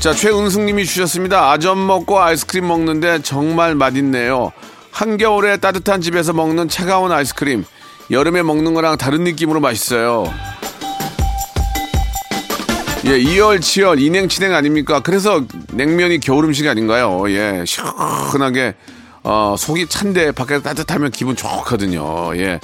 자, 0.00 0.12
최은승님이 0.14 0.86
주셨습니다. 0.86 1.50
아점 1.50 1.84
먹고 1.84 2.20
아이스크림 2.20 2.68
먹는데 2.68 3.20
정말 3.22 3.74
맛있네요. 3.74 4.52
한겨울에 4.92 5.56
따뜻한 5.56 6.00
집에서 6.00 6.32
먹는 6.32 6.68
차가운 6.68 7.10
아이스크림. 7.10 7.64
여름에 8.10 8.42
먹는 8.42 8.74
거랑 8.74 8.96
다른 8.96 9.24
느낌으로 9.24 9.58
맛있어요. 9.60 10.32
예, 13.06 13.18
이열치열, 13.18 14.00
인행치행 14.00 14.54
아닙니까? 14.54 15.00
그래서 15.00 15.42
냉면이 15.72 16.20
겨울 16.20 16.44
음식 16.44 16.66
아닌가요? 16.68 17.28
예, 17.30 17.64
시원하게, 17.66 18.74
어, 19.24 19.56
속이 19.58 19.88
찬데 19.88 20.32
밖에 20.32 20.60
따뜻하면 20.62 21.10
기분 21.10 21.34
좋거든요. 21.34 22.36
예. 22.36 22.60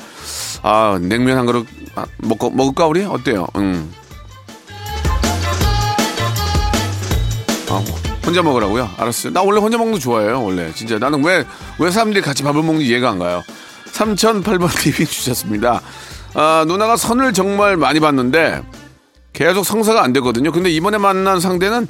아, 0.62 0.99
냉면 1.00 1.38
한 1.38 1.47
그릇 1.47 1.67
아, 1.97 2.05
먹고, 2.19 2.50
먹을까, 2.50 2.87
우리? 2.87 3.05
어때요? 3.05 3.47
음. 3.57 3.93
아, 7.71 7.83
혼자 8.25 8.42
먹으라고요? 8.42 8.90
알았어요. 8.97 9.33
나 9.33 9.42
원래 9.42 9.61
혼자 9.61 9.78
먹는 9.78 9.94
거 9.94 9.99
좋아해요, 9.99 10.42
원래. 10.42 10.73
진짜. 10.75 10.99
나는 10.99 11.25
왜, 11.25 11.44
왜 11.78 11.90
사람들이 11.90 12.23
같이 12.23 12.42
밥을 12.42 12.62
먹는지 12.62 12.87
이해가 12.87 13.11
안 13.11 13.18
가요. 13.18 13.42
3008번 13.92 14.68
TV 14.78 15.06
주셨습니다. 15.06 15.80
아, 16.35 16.64
누나가 16.66 16.97
선을 16.97 17.33
정말 17.33 17.76
많이 17.76 18.00
봤는데, 18.00 18.62
계속 19.33 19.64
성사가 19.64 20.02
안 20.04 20.12
되거든요. 20.14 20.52
근데 20.52 20.71
이번에 20.71 20.99
만난 20.99 21.40
상대는 21.40 21.88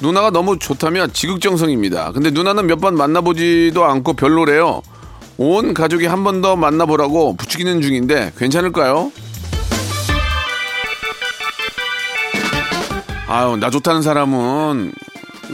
누나가 0.00 0.30
너무 0.30 0.58
좋다면 0.58 1.12
지극정성입니다. 1.12 2.10
근데 2.12 2.30
누나는 2.30 2.66
몇 2.66 2.80
번 2.80 2.96
만나보지도 2.96 3.84
않고 3.84 4.14
별로래요. 4.14 4.82
온 5.38 5.74
가족이 5.74 6.06
한 6.06 6.24
번 6.24 6.42
더 6.42 6.56
만나보라고 6.56 7.36
부추기는 7.36 7.80
중인데, 7.82 8.32
괜찮을까요? 8.36 9.12
아유, 13.32 13.56
나 13.56 13.70
좋다는 13.70 14.02
사람은 14.02 14.92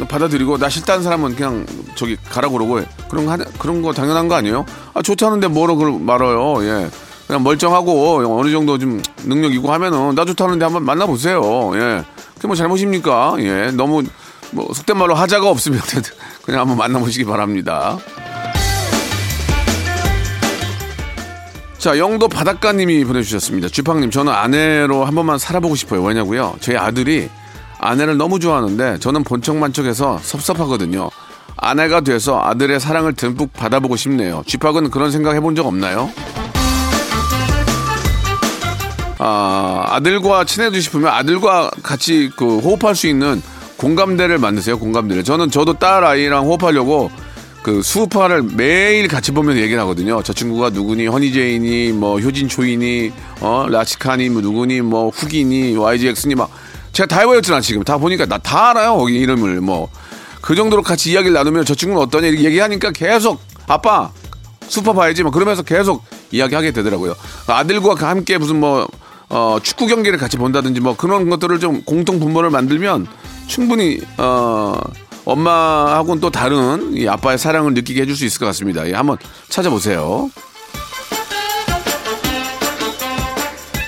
받아들이고 0.08 0.58
나 0.58 0.68
싫다는 0.68 1.04
사람은 1.04 1.36
그냥 1.36 1.64
저기 1.94 2.16
가라 2.28 2.48
그러고 2.48 2.80
그런 3.08 3.24
거 3.24 3.30
하- 3.32 3.36
그런 3.36 3.82
거 3.82 3.92
당연한 3.92 4.26
거 4.26 4.34
아니에요? 4.34 4.66
아 4.94 5.00
좋다는데 5.02 5.46
뭐로 5.46 5.76
그걸 5.76 5.96
말아요? 6.00 6.56
예. 6.64 6.90
그냥 7.28 7.44
멀쩡하고 7.44 8.38
어느 8.40 8.50
정도 8.50 8.78
좀 8.78 9.00
능력 9.24 9.54
있고 9.54 9.72
하면은 9.72 10.16
나 10.16 10.24
좋다는데 10.24 10.64
한번 10.64 10.84
만나보세요. 10.84 11.40
예. 11.76 12.04
그게 12.34 12.48
뭐 12.48 12.56
잘못입니까? 12.56 13.36
예. 13.38 13.70
너무 13.70 14.02
뭐 14.50 14.72
속된 14.74 14.96
말로 14.98 15.14
하자가 15.14 15.48
없으면 15.48 15.80
그냥 16.44 16.62
한번 16.62 16.78
만나보시기 16.78 17.24
바랍니다. 17.26 17.96
자, 21.78 21.96
영도 21.96 22.26
바닷가님이 22.26 23.04
보내주셨습니다. 23.04 23.68
주팡님, 23.68 24.10
저는 24.10 24.32
아내로 24.32 25.04
한 25.04 25.14
번만 25.14 25.38
살아보고 25.38 25.76
싶어요. 25.76 26.02
왜냐고요? 26.02 26.56
저희 26.60 26.76
아들이 26.76 27.28
아내를 27.78 28.16
너무 28.16 28.38
좋아하는데 28.40 28.98
저는 28.98 29.24
본척만척해서 29.24 30.18
섭섭하거든요. 30.22 31.10
아내가 31.56 32.00
돼서 32.00 32.40
아들의 32.40 32.78
사랑을 32.80 33.14
듬뿍 33.14 33.52
받아보고 33.52 33.96
싶네요. 33.96 34.42
쥐팍은 34.46 34.90
그런 34.90 35.10
생각 35.10 35.34
해본 35.34 35.54
적 35.54 35.66
없나요? 35.66 36.10
아, 39.18 39.84
아들과 39.88 40.44
친해지고 40.44 40.80
싶으면 40.80 41.08
아들과 41.12 41.70
같이 41.82 42.30
그 42.36 42.58
호흡할 42.58 42.94
수 42.94 43.08
있는 43.08 43.42
공감대를 43.76 44.38
만드세요. 44.38 44.78
공감대를. 44.78 45.24
저는 45.24 45.50
저도 45.50 45.74
딸 45.74 46.04
아이랑 46.04 46.46
호흡하려고 46.46 47.10
그 47.62 47.82
수우파를 47.82 48.42
매일 48.54 49.08
같이 49.08 49.32
보면서 49.32 49.60
얘기를 49.60 49.80
하거든요. 49.82 50.22
저 50.22 50.32
친구가 50.32 50.70
누구니, 50.70 51.06
허니제이니, 51.06 51.92
뭐 51.92 52.20
효진 52.20 52.48
초이니, 52.48 53.12
어 53.40 53.66
라치카니, 53.68 54.30
뭐 54.30 54.40
누구니, 54.40 54.80
뭐 54.80 55.10
후기니, 55.10 55.76
YGX니 55.76 56.36
막 56.36 56.50
제가 56.98 57.06
다 57.06 57.20
해버렸잖아 57.20 57.60
지금 57.60 57.84
다 57.84 57.96
보니까 57.98 58.26
나 58.26 58.38
다 58.38 58.70
알아요 58.70 58.96
거기 58.96 59.18
이름을 59.18 59.60
뭐 59.60 59.88
그 60.40 60.54
정도로 60.54 60.82
같이 60.82 61.12
이야기를 61.12 61.34
나누면 61.34 61.64
저 61.64 61.74
친구는 61.74 62.02
어떠냐 62.04 62.28
이렇게 62.28 62.44
얘기하니까 62.44 62.92
계속 62.92 63.40
아빠 63.66 64.10
수파 64.68 64.92
봐야지 64.92 65.22
막 65.22 65.32
그러면서 65.32 65.62
계속 65.62 66.04
이야기하게 66.30 66.72
되더라고요. 66.72 67.14
아들과 67.46 67.94
함께 68.08 68.38
무슨 68.38 68.60
뭐 68.60 68.86
어, 69.28 69.58
축구 69.62 69.86
경기를 69.86 70.18
같이 70.18 70.36
본다든지 70.36 70.80
뭐 70.80 70.96
그런 70.96 71.28
것들을 71.28 71.58
좀 71.60 71.82
공통 71.82 72.18
분모를 72.20 72.50
만들면 72.50 73.06
충분히 73.46 74.00
어, 74.16 74.74
엄마하고는 75.24 76.20
또 76.20 76.30
다른 76.30 76.96
이 76.96 77.06
아빠의 77.06 77.36
사랑을 77.36 77.74
느끼게 77.74 78.02
해줄 78.02 78.16
수 78.16 78.24
있을 78.24 78.38
것 78.40 78.46
같습니다. 78.46 78.88
예, 78.88 78.94
한번 78.94 79.18
찾아보세요. 79.50 80.30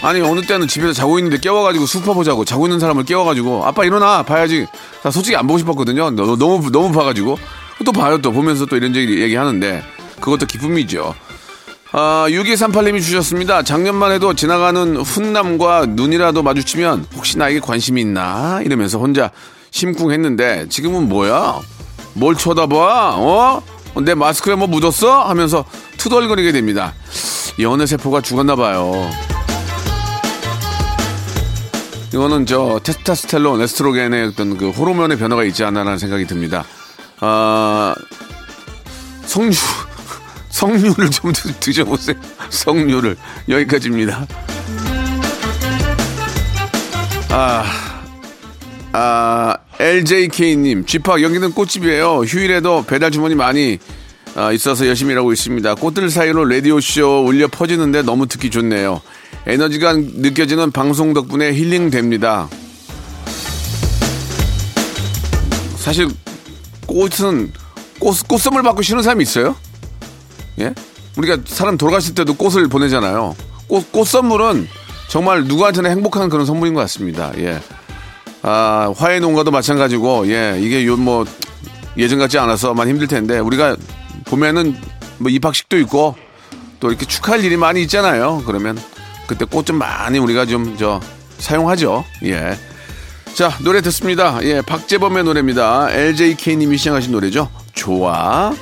아니 0.02 0.20
어느 0.20 0.40
때는 0.40 0.66
집에서 0.66 0.92
자고 0.92 1.18
있는데 1.18 1.38
깨워가지고 1.38 1.86
슈퍼 1.86 2.14
보자고 2.14 2.44
자고 2.44 2.66
있는 2.66 2.80
사람을 2.80 3.04
깨워가지고 3.04 3.66
아빠 3.66 3.84
일어나 3.84 4.22
봐야지. 4.22 4.66
나 5.02 5.10
솔직히 5.10 5.36
안 5.36 5.46
보고 5.46 5.58
싶었거든요. 5.58 6.10
너무 6.10 6.70
너무, 6.70 6.92
봐가지고 6.92 7.38
또 7.84 7.92
봐요 7.92 8.18
또 8.20 8.32
보면서 8.32 8.66
또 8.66 8.76
이런 8.76 8.94
얘기 8.94 9.34
하는데 9.36 9.82
그것도 10.20 10.46
기쁨이죠. 10.46 11.14
아, 11.92 12.26
6238님이 12.28 13.02
주셨습니다. 13.02 13.62
작년만 13.62 14.12
해도 14.12 14.32
지나가는 14.34 14.96
훈남과 14.96 15.86
눈이라도 15.90 16.42
마주치면 16.42 17.06
혹시 17.16 17.36
나에게 17.36 17.60
관심이 17.60 18.00
있나? 18.00 18.60
이러면서 18.64 18.98
혼자 18.98 19.30
심쿵했는데 19.72 20.68
지금은 20.68 21.08
뭐야? 21.08 21.60
뭘 22.14 22.36
쳐다봐? 22.36 23.16
어? 23.16 23.62
내 24.02 24.14
마스크에 24.14 24.54
뭐 24.54 24.68
묻었어? 24.68 25.24
하면서 25.24 25.64
투덜거리게 25.98 26.52
됩니다. 26.52 26.94
연애 27.58 27.86
세포가 27.86 28.20
죽었나 28.20 28.54
봐요. 28.54 29.10
이거는 32.12 32.44
저 32.46 32.80
테스타스텔론, 32.82 33.60
에스트로겐의 33.62 34.26
어떤 34.28 34.56
그 34.56 34.70
호르몬의 34.70 35.16
변화가 35.16 35.44
있지 35.44 35.62
않나라는 35.62 35.98
생각이 35.98 36.26
듭니다. 36.26 36.64
아, 37.20 37.94
성류, 39.26 39.52
성류를 40.48 41.10
좀 41.12 41.32
드, 41.32 41.72
셔보세요 41.72 42.16
성류를. 42.48 43.16
여기까지입니다. 43.48 44.26
아, 47.30 47.64
아, 48.92 49.56
LJK님, 49.78 50.86
쥐팍, 50.86 51.22
여기는 51.22 51.52
꽃집이에요. 51.52 52.22
휴일에도 52.22 52.84
배달 52.86 53.12
주문이 53.12 53.36
많이 53.36 53.78
아, 54.34 54.50
있어서 54.50 54.86
열심히 54.86 55.12
일하고 55.12 55.32
있습니다. 55.32 55.76
꽃들 55.76 56.10
사이로 56.10 56.44
라디오쇼 56.44 57.24
울려 57.24 57.46
퍼지는데 57.46 58.02
너무 58.02 58.26
듣기 58.26 58.50
좋네요. 58.50 59.00
에너지가 59.46 59.94
느껴지는 59.94 60.70
방송 60.70 61.12
덕분에 61.14 61.52
힐링됩니다. 61.52 62.48
사실 65.76 66.08
꽃은 66.86 67.52
꽃, 67.98 68.28
꽃선물 68.28 68.62
받고 68.62 68.82
쉬는 68.82 69.02
사람이 69.02 69.22
있어요? 69.22 69.56
예? 70.58 70.74
우리가 71.16 71.38
사람 71.46 71.76
돌아가실 71.76 72.14
때도 72.14 72.34
꽃을 72.34 72.68
보내잖아요. 72.68 73.34
꽃, 73.66 73.90
꽃 73.92 74.06
선물은 74.06 74.68
정말 75.08 75.44
누구한테나 75.44 75.88
행복한 75.88 76.28
그런 76.28 76.46
선물인 76.46 76.74
것 76.74 76.80
같습니다. 76.80 77.32
예. 77.38 77.60
아, 78.42 78.92
화해 78.96 79.20
농가도 79.20 79.50
마찬가지고, 79.50 80.28
예, 80.28 80.58
이게 80.60 80.86
요, 80.86 80.96
뭐, 80.96 81.26
예전 81.96 82.18
같지 82.18 82.38
않아서 82.38 82.72
많이 82.72 82.90
힘들 82.90 83.06
텐데, 83.06 83.38
우리가 83.38 83.76
보면은 84.26 84.76
뭐 85.18 85.30
입학식도 85.30 85.78
있고, 85.80 86.16
또 86.78 86.88
이렇게 86.88 87.04
축하할 87.04 87.44
일이 87.44 87.56
많이 87.56 87.82
있잖아요. 87.82 88.42
그러면 88.46 88.78
그때 89.30 89.44
꽃 89.44 89.66
좀 89.66 89.76
많이 89.78 90.18
우리가 90.18 90.46
좀 90.46 90.76
저 90.78 91.00
사용하죠. 91.38 92.04
예. 92.24 92.58
자, 93.34 93.50
노래 93.60 93.80
듣습니다. 93.82 94.38
예, 94.42 94.60
박재범의 94.60 95.24
노래입니다. 95.24 95.88
LJK님이 95.90 96.76
시청하신 96.76 97.12
노래죠. 97.12 97.48
좋아. 97.72 98.52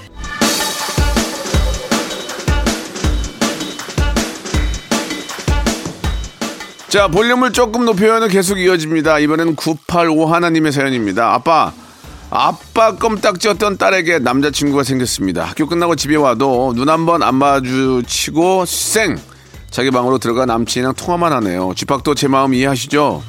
자, 6.88 7.07
볼륨을 7.09 7.52
조금 7.52 7.85
높여요는 7.85 8.28
계속 8.28 8.59
이어집니다. 8.59 9.18
이번에는 9.18 9.57
985 9.57 10.26
하나님의 10.26 10.72
사연입니다. 10.72 11.35
아빠, 11.35 11.72
아빠 12.31 12.96
껌딱지였던 12.96 13.76
딸에게 13.76 14.20
남자친구가 14.20 14.85
생겼습니다. 14.85 15.44
학교 15.44 15.66
끝나고 15.66 15.96
집에 15.96 16.16
와도 16.16 16.72
눈 16.74 16.88
한 16.88 17.04
번 17.04 17.22
안 17.22 17.35
마주치고 17.35 18.64
쌩! 18.64 19.18
자기 19.79 19.93
방으로 19.93 20.19
들어가 20.19 20.45
남친이랑 20.45 20.95
통화만 20.95 21.33
하네요. 21.35 21.73
집학도 21.77 22.17
제 22.17 22.27
마음 22.27 22.53
이해하시죠? 22.53 23.23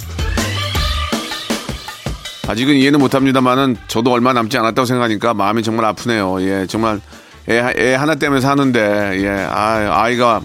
아직은 2.47 2.73
이해는 2.73 2.99
못합니다만은 2.99 3.77
저도 3.87 4.11
얼마 4.11 4.33
남지 4.33 4.57
않았다고 4.57 4.87
생각하니까 4.87 5.35
마음이 5.35 5.61
정말 5.61 5.85
아프네요. 5.85 6.41
예, 6.41 6.65
정말 6.65 7.01
애, 7.47 7.61
애 7.77 7.93
하나 7.93 8.15
때문에 8.15 8.41
사는데 8.41 8.79
예, 9.21 9.29
아, 9.47 10.01
아이가 10.01 10.41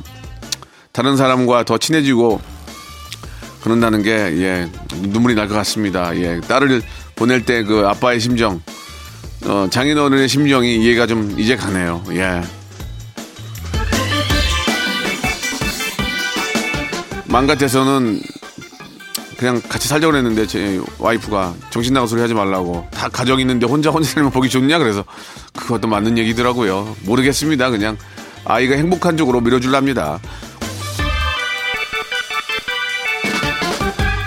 다른 0.92 1.16
사람과 1.16 1.64
더 1.64 1.78
친해지고 1.78 2.38
그런다는 3.62 4.02
게 4.02 4.10
예, 4.12 4.68
눈물이 5.00 5.34
날 5.34 5.48
것 5.48 5.54
같습니다. 5.54 6.14
예, 6.18 6.38
딸을 6.42 6.82
보낼 7.16 7.46
때 7.46 7.62
그 7.62 7.86
아빠의 7.88 8.20
심정, 8.20 8.60
어, 9.46 9.68
장인어른의 9.70 10.28
심정이 10.28 10.76
이해가 10.84 11.06
좀 11.06 11.34
이제 11.38 11.56
가네요. 11.56 12.04
예. 12.10 12.42
맘 17.34 17.48
같아서는 17.48 18.20
그냥 19.36 19.60
같이 19.68 19.88
살자고 19.88 20.12
그랬는데 20.12 20.46
제 20.46 20.80
와이프가 21.00 21.54
정신 21.70 21.92
나간 21.92 22.06
소리 22.06 22.20
하지 22.20 22.32
말라고. 22.32 22.86
다 22.92 23.08
가정 23.08 23.40
있는데 23.40 23.66
혼자 23.66 23.90
혼자 23.90 24.08
살면 24.08 24.30
보기 24.30 24.48
좋냐? 24.48 24.78
그래서 24.78 25.04
그것도 25.52 25.88
맞는 25.88 26.16
얘기더라고요. 26.16 26.94
모르겠습니다. 27.00 27.70
그냥 27.70 27.98
아이가 28.44 28.76
행복한 28.76 29.16
쪽으로 29.16 29.40
밀어줄랍니다. 29.40 30.20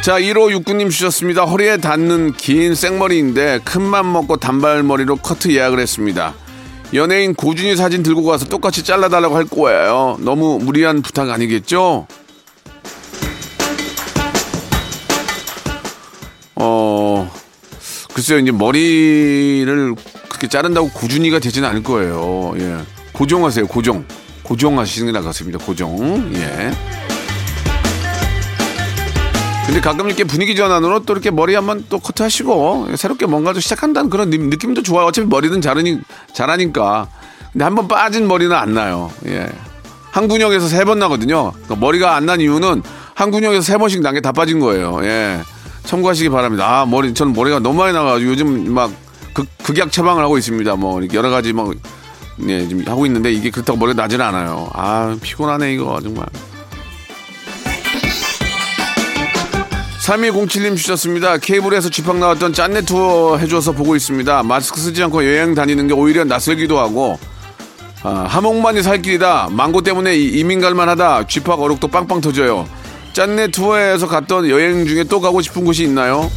자 0.01 0.19
1569님 0.19 0.91
주셨습니다. 0.91 1.45
허리에 1.45 1.77
닿는 1.77 2.33
긴 2.33 2.75
생머리인데 2.75 3.61
큰맘 3.63 4.11
먹고 4.11 4.35
단발머리로 4.35 5.15
커트 5.15 5.53
예약을 5.53 5.79
했습니다. 5.79 6.33
연예인 6.93 7.35
고준이 7.35 7.77
사진 7.77 8.03
들고 8.03 8.23
가서 8.23 8.47
똑같이 8.47 8.83
잘라달라고 8.83 9.33
할 9.33 9.45
거예요. 9.45 10.17
너무 10.19 10.59
무리한 10.61 11.01
부탁 11.01 11.29
아니겠죠? 11.29 12.05
글쎄요, 18.17 18.39
이제 18.39 18.51
머리를 18.51 19.93
그렇게 20.27 20.47
자른다고 20.47 20.89
고준이가 20.89 21.37
되지는 21.37 21.69
않을 21.69 21.83
거예요. 21.83 22.51
예. 22.57 22.77
고정하세요, 23.11 23.67
고정. 23.67 24.05
고정하시는 24.41 25.05
게 25.05 25.11
나을 25.11 25.21
것 25.21 25.29
같습니다, 25.29 25.59
고정. 25.63 26.31
예. 26.33 26.71
근데 29.67 29.79
가끔 29.81 30.07
이렇게 30.07 30.23
분위기 30.23 30.55
전환으로 30.55 31.01
또 31.01 31.13
이렇게 31.13 31.29
머리 31.29 31.53
한번 31.53 31.85
또 31.89 31.99
커트하시고 31.99 32.87
새롭게 32.95 33.27
뭔가 33.27 33.53
좀 33.53 33.61
시작한다는 33.61 34.09
그런 34.09 34.31
느낌도 34.31 34.81
좋아요. 34.81 35.05
어차피 35.05 35.27
머리는 35.27 35.61
잘하니, 35.61 35.99
잘하니까. 36.33 37.09
근데 37.51 37.65
한번 37.65 37.87
빠진 37.87 38.27
머리는 38.27 38.55
안 38.55 38.73
나요. 38.73 39.11
예. 39.27 39.47
한 40.09 40.27
군역에서 40.27 40.67
세 40.67 40.85
번 40.85 40.97
나거든요. 40.97 41.51
그러니까 41.51 41.75
머리가 41.75 42.15
안 42.15 42.25
난 42.25 42.41
이유는 42.41 42.81
한 43.13 43.29
군역에서 43.29 43.61
세 43.61 43.77
번씩 43.77 44.01
난 44.01 44.15
게 44.15 44.21
다 44.21 44.31
빠진 44.31 44.59
거예요. 44.59 45.01
예. 45.03 45.39
참고하시기 45.87 46.29
바랍니다. 46.29 46.81
아, 46.81 46.85
머리, 46.85 47.13
저는 47.13 47.33
머리가 47.33 47.59
너무 47.59 47.79
많이 47.79 47.93
나가지고 47.93 48.29
요즘 48.31 48.73
막 48.73 48.91
극, 49.33 49.47
극약 49.63 49.91
처방을 49.91 50.23
하고 50.23 50.37
있습니다. 50.37 50.75
뭐, 50.75 51.01
여러 51.13 51.29
가지 51.29 51.53
막, 51.53 51.71
예, 52.47 52.67
지금 52.67 52.83
하고 52.87 53.05
있는데 53.05 53.31
이게 53.31 53.49
그렇다고 53.49 53.79
머리가 53.79 54.01
나지는 54.03 54.25
않아요. 54.25 54.69
아, 54.73 55.15
피곤하네, 55.21 55.73
이거, 55.73 55.99
정말. 56.03 56.25
3207님 60.05 60.77
주셨습니다. 60.77 61.37
케이블에서 61.37 61.89
쥐팍 61.89 62.17
나왔던 62.17 62.53
짠내 62.53 62.81
투어 62.81 63.37
해줘서 63.37 63.73
보고 63.73 63.95
있습니다. 63.95 64.43
마스크 64.43 64.79
쓰지 64.79 65.03
않고 65.03 65.25
여행 65.25 65.53
다니는 65.53 65.87
게 65.87 65.93
오히려 65.93 66.23
낯설기도 66.23 66.79
하고 66.79 67.19
아, 68.03 68.25
하몽만이 68.29 68.83
살 68.83 69.01
길이다. 69.01 69.49
망고 69.51 69.81
때문에 69.81 70.15
이- 70.15 70.39
이민 70.39 70.61
갈만 70.61 70.87
하다. 70.87 71.27
쥐팍 71.27 71.59
어록도 71.59 71.89
빵빵 71.89 72.21
터져요. 72.21 72.65
짠내 73.17 73.47
투어에서 73.47 74.07
갔던 74.07 74.47
여행 74.47 74.85
중에 74.85 75.03
또 75.05 75.19
가고 75.19 75.41
싶은 75.41 75.65
곳이 75.65 75.81
있나요? 75.81 76.29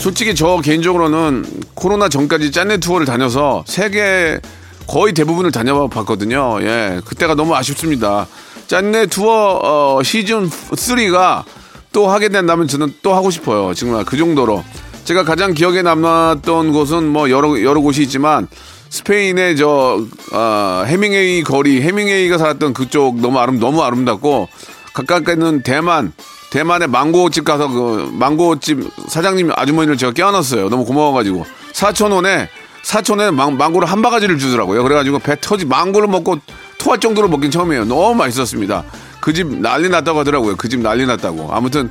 솔직히 0.00 0.34
저 0.34 0.60
개인적으로는 0.60 1.44
코로나 1.74 2.08
전까지 2.08 2.50
짠내 2.50 2.78
투어를 2.78 3.06
다녀서 3.06 3.62
세계 3.68 4.40
거의 4.88 5.12
대부분을 5.12 5.52
다녀 5.52 5.86
봤거든요. 5.86 6.58
예, 6.62 7.00
그때가 7.04 7.36
너무 7.36 7.54
아쉽습니다. 7.54 8.26
짠내 8.66 9.06
투어 9.06 9.60
어, 9.62 10.02
시즌 10.02 10.50
3가 10.50 11.44
또 11.92 12.08
하게 12.08 12.28
된다면 12.28 12.66
저는 12.66 12.94
또 13.04 13.14
하고 13.14 13.30
싶어요. 13.30 13.74
정말 13.74 14.04
그 14.04 14.16
정도로 14.16 14.64
제가 15.04 15.22
가장 15.22 15.54
기억에 15.54 15.82
남았던 15.82 16.72
곳은 16.72 17.06
뭐 17.06 17.30
여러 17.30 17.62
여러 17.62 17.80
곳이 17.80 18.02
있지만 18.02 18.48
스페인의 18.96 19.56
저 19.56 20.00
어, 20.32 20.84
해밍웨이 20.86 21.42
거리, 21.42 21.82
해밍웨이가 21.82 22.38
살았던 22.38 22.72
그쪽 22.72 23.20
너무 23.20 23.38
아름 23.38 23.58
너무 23.60 23.82
아름답고 23.82 24.48
가깝게 24.94 25.32
있는 25.32 25.62
대만 25.62 26.12
대만의 26.50 26.88
망고집 26.88 27.44
가서 27.44 27.68
그 27.68 28.08
망고집 28.14 28.88
사장님 29.08 29.50
아주머니를 29.54 29.98
제가 29.98 30.12
껴안았어요. 30.12 30.70
너무 30.70 30.86
고마워가지고 30.86 31.44
사천 31.74 32.12
원에 32.12 32.48
사천 32.82 33.18
원에 33.18 33.30
망, 33.32 33.58
망고를 33.58 33.86
한 33.86 34.00
바가지를 34.00 34.38
주더라고요. 34.38 34.82
그래가지고 34.82 35.18
배 35.18 35.36
터지 35.38 35.66
망고를 35.66 36.08
먹고 36.08 36.38
토할 36.78 36.98
정도로 36.98 37.28
먹긴 37.28 37.50
처음이에요. 37.50 37.84
너무 37.84 38.14
맛있었습니다. 38.14 38.84
그 39.20 39.32
집 39.34 39.46
난리 39.60 39.88
났다고 39.90 40.20
하더라고요. 40.20 40.56
그 40.56 40.68
집 40.68 40.80
난리 40.80 41.04
났다고. 41.04 41.50
아무튼 41.52 41.90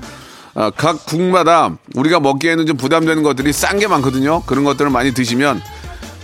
아, 0.55 0.71
각 0.75 1.05
국마다 1.05 1.77
우리가 1.95 2.19
먹기에는 2.21 2.65
좀 2.65 2.77
부담되는 2.77 3.21
것들이 3.21 3.51
싼 3.53 3.77
게 3.77 3.87
많거든요. 3.87 4.41
그런 4.47 4.63
것들을 4.63 4.89
많이 4.89 5.13
드시면 5.13 5.61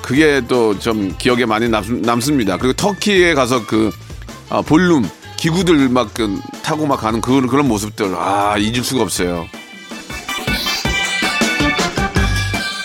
그게 0.02 0.42
또 0.48 0.78
좀 0.80 1.14
기억에 1.18 1.46
많이 1.46 1.70
남, 1.70 2.02
남습니다. 2.02 2.58
그리고 2.58 2.74
터키에 2.74 3.34
가서 3.34 3.66
그 3.66 3.92
아, 4.50 4.62
볼룸 4.62 5.08
기구들 5.38 5.90
막 5.90 6.14
그, 6.14 6.40
타고 6.64 6.86
막 6.86 6.98
가는 6.98 7.20
그, 7.22 7.42
그런 7.48 7.68
모습들 7.68 8.14
아 8.16 8.56
잊을 8.58 8.84
수가 8.84 9.04
없어요. 9.04 9.48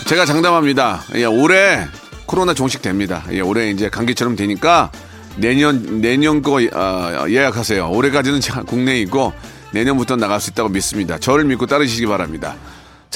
제가 0.09 0.25
장담합니다. 0.25 1.03
예, 1.17 1.25
올해 1.25 1.85
코로나 2.27 2.55
종식됩니다. 2.55 3.25
예, 3.33 3.41
올해 3.41 3.71
이제 3.71 3.89
감기처럼 3.89 4.37
되니까 4.37 4.91
내년 5.37 6.01
내년 6.01 6.43
거 6.43 6.61
어, 6.73 7.27
예약하세요. 7.29 7.91
올해까지는 7.91 8.41
자- 8.41 8.63
국내에 8.63 9.01
있고 9.03 9.33
내년부터 9.73 10.17
나갈 10.17 10.41
수 10.41 10.51
있다고 10.51 10.69
믿습니다. 10.71 11.19
저를 11.19 11.45
믿고 11.45 11.67
따르시기 11.67 12.07
바랍니다. 12.07 12.55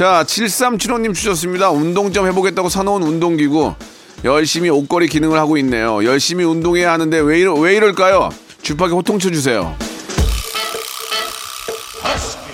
자, 0.01 0.25
7375님 0.27 1.15
주셨습니다. 1.15 1.69
운동 1.69 2.11
좀 2.11 2.27
해보겠다고 2.27 2.71
사놓은 2.71 3.03
운동기구. 3.03 3.75
열심히 4.25 4.71
옷걸이 4.71 5.09
기능을 5.09 5.39
하고 5.39 5.59
있네요. 5.59 6.03
열심히 6.07 6.43
운동해야 6.43 6.91
하는데 6.91 7.19
왜, 7.19 7.39
이러, 7.39 7.53
왜 7.53 7.77
이럴까요? 7.77 8.31
주파기 8.63 8.95
호통 8.95 9.19
쳐 9.19 9.31
주세요. 9.31 9.77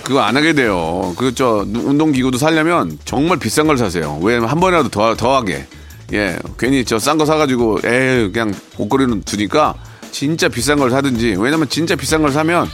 그거 0.03 0.19
안 0.19 0.35
하게 0.35 0.51
돼요. 0.51 1.13
그, 1.17 1.33
저, 1.33 1.65
운동기구도 1.73 2.37
사려면 2.37 2.99
정말 3.05 3.39
비싼 3.39 3.65
걸 3.65 3.77
사세요. 3.77 4.19
왜냐면 4.21 4.49
한 4.49 4.59
번이라도 4.59 4.89
더, 4.89 5.15
더 5.15 5.37
하게. 5.37 5.67
예, 6.11 6.37
괜히 6.59 6.83
저 6.83 6.97
싼 6.99 7.17
거 7.17 7.25
사가지고, 7.25 7.79
에이, 7.85 8.29
그냥 8.33 8.53
옷걸이는 8.77 9.21
두니까 9.23 9.73
진짜 10.11 10.49
비싼 10.49 10.79
걸 10.79 10.91
사든지. 10.91 11.37
왜냐면 11.39 11.69
진짜 11.69 11.95
비싼 11.95 12.21
걸 12.21 12.33
사면 12.33 12.67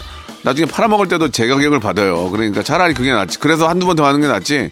나중에 0.44 0.66
팔아먹을 0.68 1.08
때도 1.08 1.30
제 1.32 1.48
가격을 1.48 1.80
받아요. 1.80 2.30
그러니까 2.30 2.64
차라리 2.64 2.94
그게 2.94 3.12
낫지. 3.12 3.40
그래서 3.40 3.68
한두 3.68 3.86
번 3.86 3.96
더 3.96 4.06
하는 4.06 4.22
게 4.22 4.28
낫지. 4.28 4.72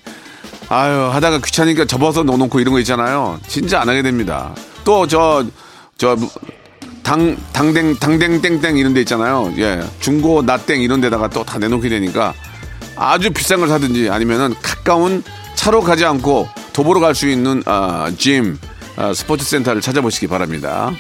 아유, 0.70 1.10
하다가 1.14 1.40
귀찮으니까 1.40 1.86
접어서 1.86 2.24
넣어놓고 2.24 2.60
이런 2.60 2.74
거 2.74 2.80
있잖아요. 2.80 3.40
진짜 3.48 3.82
안 3.82 3.90
하게 3.90 4.02
됩니다. 4.02 4.54
또 4.84 5.06
저, 5.08 5.46
저, 5.98 6.18
당, 7.04 7.38
당댕, 7.54 7.96
당댕땡땡 7.98 8.78
이런 8.78 8.94
데 8.94 9.02
있잖아요. 9.02 9.54
예. 9.58 9.82
중고, 10.00 10.42
나땡 10.42 10.82
이런 10.82 11.02
데다가 11.02 11.28
또 11.30 11.44
다 11.44 11.60
내놓게 11.60 11.90
되니까 11.90 12.34
아주 12.96 13.32
비싼 13.32 13.60
걸 13.60 13.68
사든지 13.70 14.10
아니면은 14.10 14.54
가까운 14.62 15.24
차로 15.56 15.82
가지 15.82 16.06
않고 16.06 16.48
도보로 16.74 17.00
갈 17.02 17.16
수 17.16 17.28
있는, 17.28 17.62
아, 17.66 18.12
짐, 18.18 18.58
아, 18.96 19.14
스포츠 19.14 19.44
센터를 19.46 19.82
찾아보시기 19.82 20.28
바랍니다. 20.28 20.92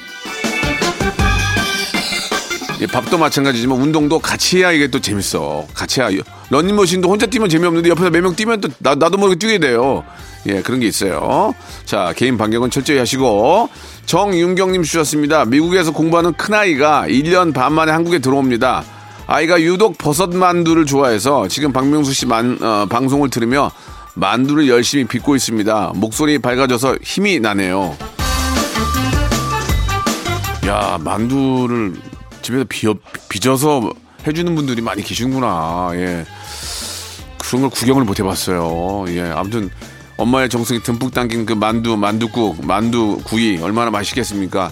예, 2.82 2.88
밥도 2.88 3.17
마찬가지지만 3.20 3.80
운동도 3.80 4.17
같이 4.20 4.58
해야 4.58 4.72
이게 4.72 4.88
또 4.88 5.00
재밌어. 5.00 5.67
같이 5.74 6.02
해야. 6.02 6.10
런닝머신도 6.50 7.08
혼자 7.10 7.28
뛰면 7.28 7.48
재미없는데 7.48 7.89
옆에서 7.89 8.10
몇 8.10 8.22
명 8.24 8.36
뛰면 8.36 8.60
또 8.62 8.70
나, 8.80 8.96
나도 8.96 9.17
모르게 9.17 9.38
뛰게 9.38 9.60
돼요. 9.60 10.04
예, 10.48 10.62
그런 10.63 10.80
게 10.80 10.88
있어요. 10.88 11.54
자, 11.86 12.12
개인 12.15 12.38
반경은 12.38 12.72
철저히 12.72 12.98
하시고. 12.98 13.70
정윤경님 14.08 14.82
주셨습니다. 14.82 15.46
미국에서 15.46 15.91
공부하는 15.91 16.34
큰아이가 16.34 17.06
1년 17.08 17.54
반 17.54 17.74
만에 17.74 17.91
한국에 17.91 18.17
들어옵니다. 18.17 18.84
아이가 19.28 19.62
유독 19.62 20.00
버섯 20.00 20.36
만두를 20.36 20.88
좋아해서 20.88 21.48
지금 21.48 21.72
박명수 21.72 22.12
씨 22.13 22.26
만, 22.26 22.58
어, 22.62 22.88
방송을 22.89 23.30
들으며 23.30 23.72
만두를 24.15 24.67
열심히 24.67 25.06
빚고 25.06 25.36
있습니다. 25.36 25.91
목소리 25.96 26.39
밝아져서 26.39 26.98
힘이 27.04 27.39
나네요. 27.39 27.96
야, 30.67 30.98
만두를 31.00 31.94
집에서 32.52 32.66
비, 32.68 32.88
빚어서 33.30 33.90
해주는 34.28 34.54
분들이 34.56 34.82
많이 34.82 35.02
계시구나. 35.02 35.92
예. 35.94 36.26
그런 37.38 37.62
걸 37.62 37.72
구경을 37.72 38.04
못 38.04 38.20
해봤어요. 38.20 39.06
예. 39.16 39.22
아무튼 39.32 39.70
엄마의 40.18 40.50
정성이 40.50 40.82
듬뿍 40.84 41.14
담긴 41.14 41.46
그 41.46 41.54
만두, 41.54 41.98
만두국, 41.98 42.66
만두 42.66 43.20
구이 43.24 43.60
얼마나 43.62 43.90
맛있겠습니까? 43.90 44.72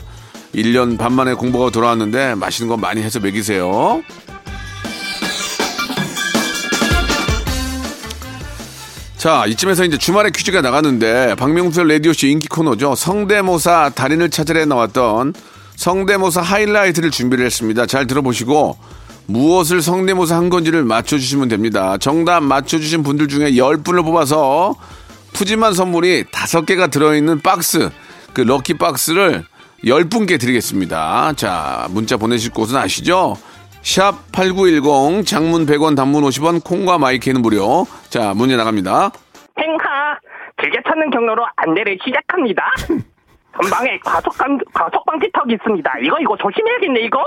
1년 0.53 0.97
반 0.97 1.13
만에 1.13 1.33
공부가 1.33 1.69
돌아왔는데 1.69 2.35
맛있는 2.35 2.69
거 2.69 2.77
많이 2.77 3.01
해서 3.01 3.19
먹이세요. 3.19 4.03
자, 9.17 9.45
이쯤에서 9.47 9.85
이제 9.85 9.97
주말에 9.97 10.29
퀴즈가 10.29 10.61
나갔는데 10.61 11.35
박명수 11.35 11.83
라디오쇼 11.83 12.27
인기 12.27 12.47
코너죠. 12.47 12.95
성대모사 12.95 13.91
달인을 13.95 14.29
찾으러 14.29 14.65
나왔던 14.65 15.33
성대모사 15.79 16.41
하이라이트를 16.41 17.09
준비를 17.09 17.45
했습니다. 17.45 17.85
잘 17.85 18.05
들어보시고 18.05 18.77
무엇을 19.27 19.81
성대모사 19.81 20.35
한 20.35 20.49
건지를 20.49 20.83
맞춰주시면 20.83 21.47
됩니다. 21.47 21.97
정답 21.97 22.43
맞춰주신 22.43 23.01
분들 23.01 23.29
중에 23.29 23.51
10분을 23.51 24.03
뽑아서 24.03 24.75
푸짐한 25.31 25.73
선물이 25.73 26.25
5개가 26.25 26.91
들어있는 26.91 27.39
박스, 27.39 27.89
그 28.33 28.41
럭키 28.41 28.73
박스를 28.77 29.45
10분께 29.85 30.37
드리겠습니다. 30.37 31.31
자, 31.37 31.87
문자 31.91 32.17
보내실 32.17 32.51
곳은 32.51 32.75
아시죠? 32.75 33.37
샵 33.81 34.29
8910 34.33 35.25
장문 35.25 35.65
100원 35.65 35.95
단문 35.95 36.23
50원 36.25 36.61
콩과 36.61 36.97
마이크는 36.97 37.41
무료. 37.41 37.87
자, 38.09 38.33
문제 38.33 38.57
나갑니다. 38.57 39.11
행하 39.57 40.17
길게 40.61 40.79
찾는 40.85 41.09
경로로 41.11 41.45
안내를 41.55 41.97
시작합니다. 42.03 42.63
전방에 43.61 43.99
과속 43.99 44.37
방 44.37 44.57
과속 44.73 45.05
방지턱이 45.05 45.53
있습니다. 45.53 45.91
이거 46.03 46.17
이거 46.21 46.37
조심해야겠네 46.37 47.01
이거. 47.01 47.23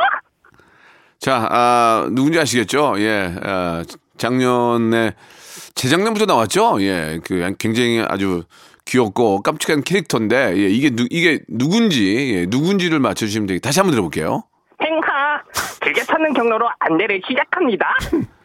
자, 1.18 1.46
아, 1.50 2.08
누군지 2.10 2.40
아시겠죠? 2.40 2.94
예, 2.98 3.32
아, 3.44 3.84
작년에, 4.16 5.14
재작년부터 5.74 6.26
나왔죠? 6.26 6.82
예, 6.82 7.20
그 7.24 7.54
굉장히 7.58 8.02
아주 8.08 8.42
귀엽고 8.86 9.42
깜찍한 9.42 9.82
캐릭터인데, 9.82 10.56
예, 10.56 10.68
이게 10.68 10.90
누, 10.90 11.06
이게 11.10 11.38
누군지, 11.48 12.34
예, 12.34 12.46
누군지를 12.48 12.98
맞춰주시면 12.98 13.46
되겠 13.46 13.60
다시 13.60 13.78
한번 13.78 13.92
들어볼게요. 13.92 14.42
행하 14.82 15.40
길게 15.80 16.02
찾는 16.02 16.32
경로로 16.32 16.68
안내를 16.80 17.22
시작합니다. 17.28 17.86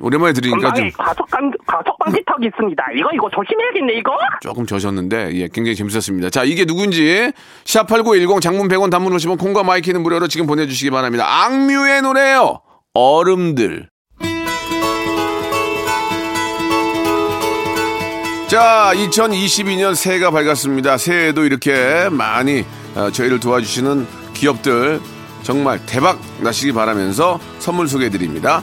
오랜만에 0.00 0.32
들으니까 0.32 0.58
좀 0.58 0.90
전방에 0.90 0.90
과속방 0.96 1.50
과속방지턱이 1.66 2.46
있습니다. 2.46 2.84
이거 2.96 3.08
이거 3.14 3.28
조심해야겠네 3.30 3.92
이거. 3.98 4.12
조금 4.40 4.66
저셨는데, 4.66 5.34
예, 5.34 5.48
굉장히 5.52 5.74
재밌었습니다. 5.76 6.30
자, 6.30 6.44
이게 6.44 6.64
누군지, 6.64 7.32
샵8910 7.64 8.40
장문 8.40 8.68
100원 8.68 8.90
단문 8.90 9.12
50원 9.16 9.38
콩과 9.38 9.62
my 9.62 9.73
K는 9.73 10.02
무료로 10.02 10.28
지금 10.28 10.46
보내주시기 10.46 10.90
바랍니다. 10.90 11.24
악뮤의 11.44 12.02
노래요! 12.02 12.60
얼음들. 12.94 13.88
자, 18.48 18.92
2022년 18.94 19.94
새해가 19.94 20.30
밝았습니다. 20.30 20.96
새해에도 20.96 21.44
이렇게 21.44 22.08
많이 22.10 22.64
어, 22.94 23.10
저희를 23.10 23.40
도와주시는 23.40 24.06
기업들 24.32 25.00
정말 25.42 25.78
대박 25.84 26.18
나시기 26.40 26.72
바라면서 26.72 27.38
선물 27.58 27.88
소개해 27.88 28.10
드립니다. 28.10 28.62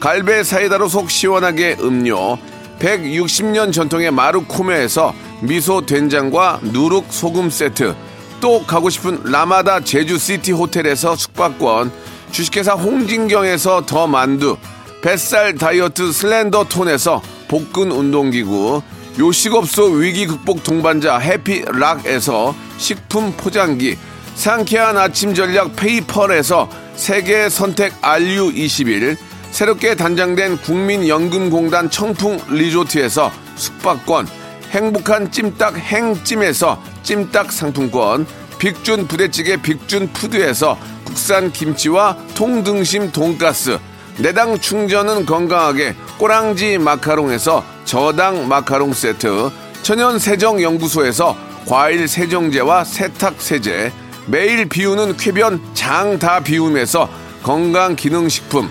갈배 0.00 0.42
사이다로 0.42 0.88
속 0.88 1.10
시원하게 1.10 1.76
음료, 1.80 2.38
160년 2.78 3.70
전통의 3.70 4.10
마루코메에서 4.10 5.14
미소 5.42 5.84
된장과 5.84 6.60
누룩 6.62 7.06
소금 7.10 7.50
세트, 7.50 7.94
또 8.40 8.64
가고 8.64 8.88
싶은 8.88 9.20
라마다 9.24 9.80
제주시티 9.80 10.52
호텔에서 10.52 11.14
숙박권, 11.16 11.92
주식회사 12.30 12.72
홍진경에서 12.72 13.84
더 13.84 14.06
만두, 14.06 14.56
뱃살 15.02 15.56
다이어트 15.56 16.12
슬렌더 16.12 16.64
톤에서 16.64 17.20
복근 17.48 17.92
운동기구, 17.92 18.80
요식업소 19.18 19.84
위기 19.84 20.26
극복 20.26 20.64
동반자 20.64 21.18
해피락에서 21.18 22.54
식품 22.78 23.32
포장기, 23.32 23.98
상쾌한 24.34 24.96
아침 24.96 25.34
전략 25.34 25.76
페이펄에서 25.76 26.70
세계 26.94 27.50
선택 27.50 28.00
RU21, 28.00 29.18
새롭게 29.50 29.94
단장된 29.94 30.58
국민연금공단 30.58 31.90
청풍 31.90 32.38
리조트에서 32.48 33.32
숙박권, 33.56 34.28
행복한 34.70 35.30
찜닭 35.30 35.76
행찜에서 35.76 36.82
찜닭 37.02 37.52
상품권, 37.52 38.26
빅준 38.58 39.08
부대찌개 39.08 39.56
빅준 39.56 40.12
푸드에서 40.12 40.78
국산 41.04 41.50
김치와 41.50 42.16
통등심 42.34 43.10
돈가스, 43.10 43.78
내당 44.18 44.58
충전은 44.58 45.26
건강하게 45.26 45.94
꼬랑지 46.18 46.78
마카롱에서 46.78 47.64
저당 47.84 48.48
마카롱 48.48 48.92
세트, 48.92 49.50
천연 49.82 50.18
세정 50.18 50.62
연구소에서 50.62 51.36
과일 51.66 52.06
세정제와 52.06 52.84
세탁 52.84 53.40
세제, 53.40 53.92
매일 54.26 54.68
비우는 54.68 55.16
쾌변 55.16 55.60
장 55.74 56.18
다 56.18 56.40
비움에서 56.40 57.08
건강 57.42 57.96
기능 57.96 58.28
식품, 58.28 58.70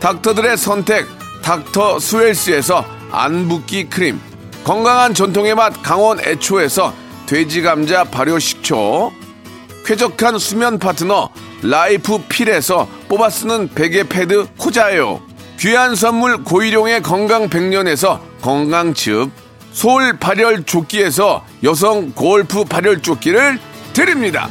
닥터들의 0.00 0.56
선택 0.56 1.06
닥터 1.42 1.98
스웰스에서 1.98 2.84
안붓기 3.12 3.90
크림, 3.90 4.20
건강한 4.64 5.12
전통의 5.14 5.54
맛 5.54 5.82
강원 5.82 6.20
애초에서 6.20 6.94
돼지 7.26 7.62
감자 7.62 8.04
발효 8.04 8.38
식초, 8.38 9.12
쾌적한 9.84 10.38
수면 10.38 10.78
파트너 10.78 11.28
라이프 11.62 12.18
필에서 12.28 12.88
뽑아 13.08 13.28
쓰는 13.28 13.68
베개 13.74 14.04
패드 14.04 14.48
코자요. 14.56 15.20
귀한 15.58 15.94
선물 15.94 16.42
고일용의 16.44 17.02
건강 17.02 17.50
백년에서 17.50 18.20
건강즙, 18.40 19.30
소울 19.72 20.18
발열 20.18 20.64
조끼에서 20.64 21.44
여성 21.62 22.12
골프 22.12 22.64
발열 22.64 23.02
조끼를 23.02 23.58
드립니다. 23.92 24.48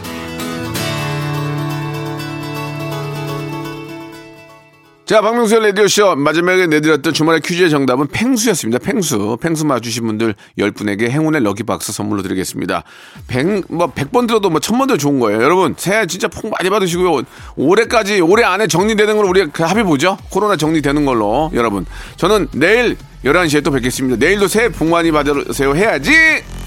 자, 5.10 5.22
박명수의 5.22 5.64
라디오쇼 5.64 6.18
마지막에 6.18 6.68
내드렸던 6.68 7.14
주말의 7.14 7.42
퀴즈의 7.42 7.72
정답은 7.72 8.10
팽수였습니다. 8.12 8.78
팽수. 8.78 9.40
팽수 9.42 9.66
맞추신 9.66 10.06
분들 10.06 10.36
10분에게 10.60 11.10
행운의 11.10 11.42
럭키박스 11.42 11.92
선물로 11.92 12.22
드리겠습니다. 12.22 12.84
100, 13.26 13.64
뭐, 13.70 13.92
100번 13.92 14.28
들어도 14.28 14.52
뭐, 14.52 14.60
1000번 14.60 14.88
더 14.88 14.98
좋은 14.98 15.20
거예요. 15.20 15.42
여러분, 15.42 15.74
새해 15.80 16.06
진짜 16.06 16.28
복 16.28 16.52
많이 16.52 16.70
받으시고요. 16.70 17.24
올해까지, 17.56 18.22
올해 18.22 18.44
안에 18.44 18.68
정리되는 18.68 19.18
걸 19.18 19.26
우리 19.26 19.50
가 19.50 19.66
합의 19.66 19.84
보죠? 19.84 20.16
코로나 20.30 20.56
정리되는 20.56 21.04
걸로. 21.06 21.50
여러분. 21.56 21.88
저는 22.18 22.50
내일 22.54 22.96
11시에 23.26 23.64
또 23.64 23.72
뵙겠습니다. 23.72 24.24
내일도 24.24 24.48
새해 24.48 24.70
복 24.70 24.90
많이 24.90 25.12
받으세요. 25.12 25.76
해야지! 25.76 26.12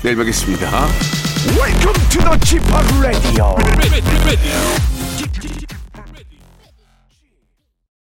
내일 0.02 0.16
뵙겠습니다. 0.16 0.68
Welcome 1.46 2.08
to 2.10 2.20
the 2.24 2.36
Chip 2.44 2.66
Radio. 2.98 3.54